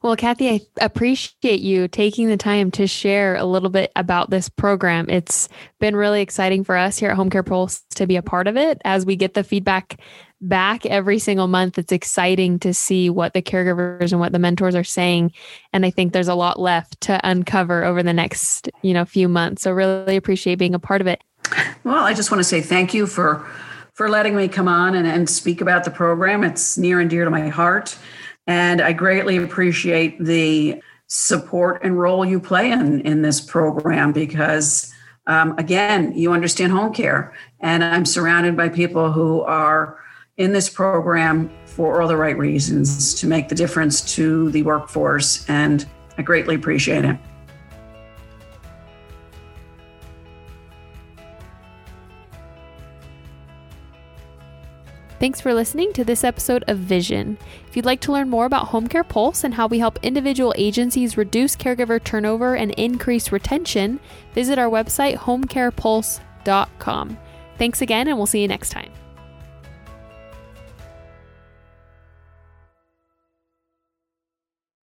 Well, 0.06 0.14
Kathy, 0.14 0.50
I 0.50 0.60
appreciate 0.80 1.58
you 1.58 1.88
taking 1.88 2.28
the 2.28 2.36
time 2.36 2.70
to 2.70 2.86
share 2.86 3.34
a 3.34 3.44
little 3.44 3.70
bit 3.70 3.90
about 3.96 4.30
this 4.30 4.48
program. 4.48 5.10
It's 5.10 5.48
been 5.80 5.96
really 5.96 6.22
exciting 6.22 6.62
for 6.62 6.76
us 6.76 6.96
here 6.96 7.10
at 7.10 7.16
Home 7.16 7.28
Care 7.28 7.42
Pulse 7.42 7.82
to 7.96 8.06
be 8.06 8.14
a 8.14 8.22
part 8.22 8.46
of 8.46 8.56
it 8.56 8.80
as 8.84 9.04
we 9.04 9.16
get 9.16 9.34
the 9.34 9.42
feedback 9.42 9.98
back 10.40 10.86
every 10.86 11.18
single 11.18 11.48
month. 11.48 11.76
It's 11.76 11.90
exciting 11.90 12.60
to 12.60 12.72
see 12.72 13.10
what 13.10 13.34
the 13.34 13.42
caregivers 13.42 14.12
and 14.12 14.20
what 14.20 14.30
the 14.30 14.38
mentors 14.38 14.76
are 14.76 14.84
saying. 14.84 15.32
And 15.72 15.84
I 15.84 15.90
think 15.90 16.12
there's 16.12 16.28
a 16.28 16.36
lot 16.36 16.60
left 16.60 17.00
to 17.00 17.20
uncover 17.28 17.82
over 17.82 18.04
the 18.04 18.12
next, 18.12 18.70
you 18.82 18.94
know, 18.94 19.04
few 19.04 19.26
months. 19.26 19.62
So 19.62 19.72
really 19.72 20.14
appreciate 20.14 20.60
being 20.60 20.76
a 20.76 20.78
part 20.78 21.00
of 21.00 21.08
it. 21.08 21.20
Well, 21.82 22.04
I 22.04 22.14
just 22.14 22.30
want 22.30 22.38
to 22.38 22.44
say 22.44 22.60
thank 22.60 22.94
you 22.94 23.08
for 23.08 23.44
for 23.94 24.08
letting 24.08 24.36
me 24.36 24.46
come 24.46 24.68
on 24.68 24.94
and, 24.94 25.06
and 25.08 25.28
speak 25.28 25.60
about 25.60 25.82
the 25.82 25.90
program. 25.90 26.44
It's 26.44 26.78
near 26.78 27.00
and 27.00 27.10
dear 27.10 27.24
to 27.24 27.30
my 27.30 27.48
heart. 27.48 27.98
And 28.46 28.80
I 28.80 28.92
greatly 28.92 29.36
appreciate 29.36 30.22
the 30.22 30.80
support 31.08 31.82
and 31.82 31.98
role 31.98 32.24
you 32.24 32.40
play 32.40 32.70
in, 32.70 33.00
in 33.00 33.22
this 33.22 33.40
program 33.40 34.12
because, 34.12 34.92
um, 35.26 35.56
again, 35.58 36.16
you 36.16 36.32
understand 36.32 36.72
home 36.72 36.92
care. 36.92 37.34
And 37.60 37.82
I'm 37.82 38.04
surrounded 38.04 38.56
by 38.56 38.68
people 38.68 39.12
who 39.12 39.42
are 39.42 39.98
in 40.36 40.52
this 40.52 40.68
program 40.68 41.50
for 41.64 42.02
all 42.02 42.08
the 42.08 42.16
right 42.16 42.36
reasons 42.36 43.14
to 43.14 43.26
make 43.26 43.48
the 43.48 43.54
difference 43.54 44.14
to 44.14 44.50
the 44.50 44.62
workforce. 44.62 45.48
And 45.48 45.86
I 46.18 46.22
greatly 46.22 46.54
appreciate 46.54 47.04
it. 47.04 47.18
Thanks 55.18 55.40
for 55.40 55.54
listening 55.54 55.94
to 55.94 56.04
this 56.04 56.24
episode 56.24 56.62
of 56.68 56.76
Vision. 56.78 57.38
If 57.68 57.74
you'd 57.74 57.86
like 57.86 58.02
to 58.02 58.12
learn 58.12 58.28
more 58.28 58.44
about 58.44 58.68
Home 58.68 58.86
Care 58.86 59.02
Pulse 59.02 59.44
and 59.44 59.54
how 59.54 59.66
we 59.66 59.78
help 59.78 59.98
individual 60.02 60.52
agencies 60.58 61.16
reduce 61.16 61.56
caregiver 61.56 62.04
turnover 62.04 62.54
and 62.54 62.72
increase 62.72 63.32
retention, 63.32 63.98
visit 64.34 64.58
our 64.58 64.68
website, 64.68 65.16
homecarepulse.com. 65.16 67.18
Thanks 67.56 67.80
again, 67.80 68.08
and 68.08 68.18
we'll 68.18 68.26
see 68.26 68.42
you 68.42 68.48
next 68.48 68.68
time. 68.70 68.92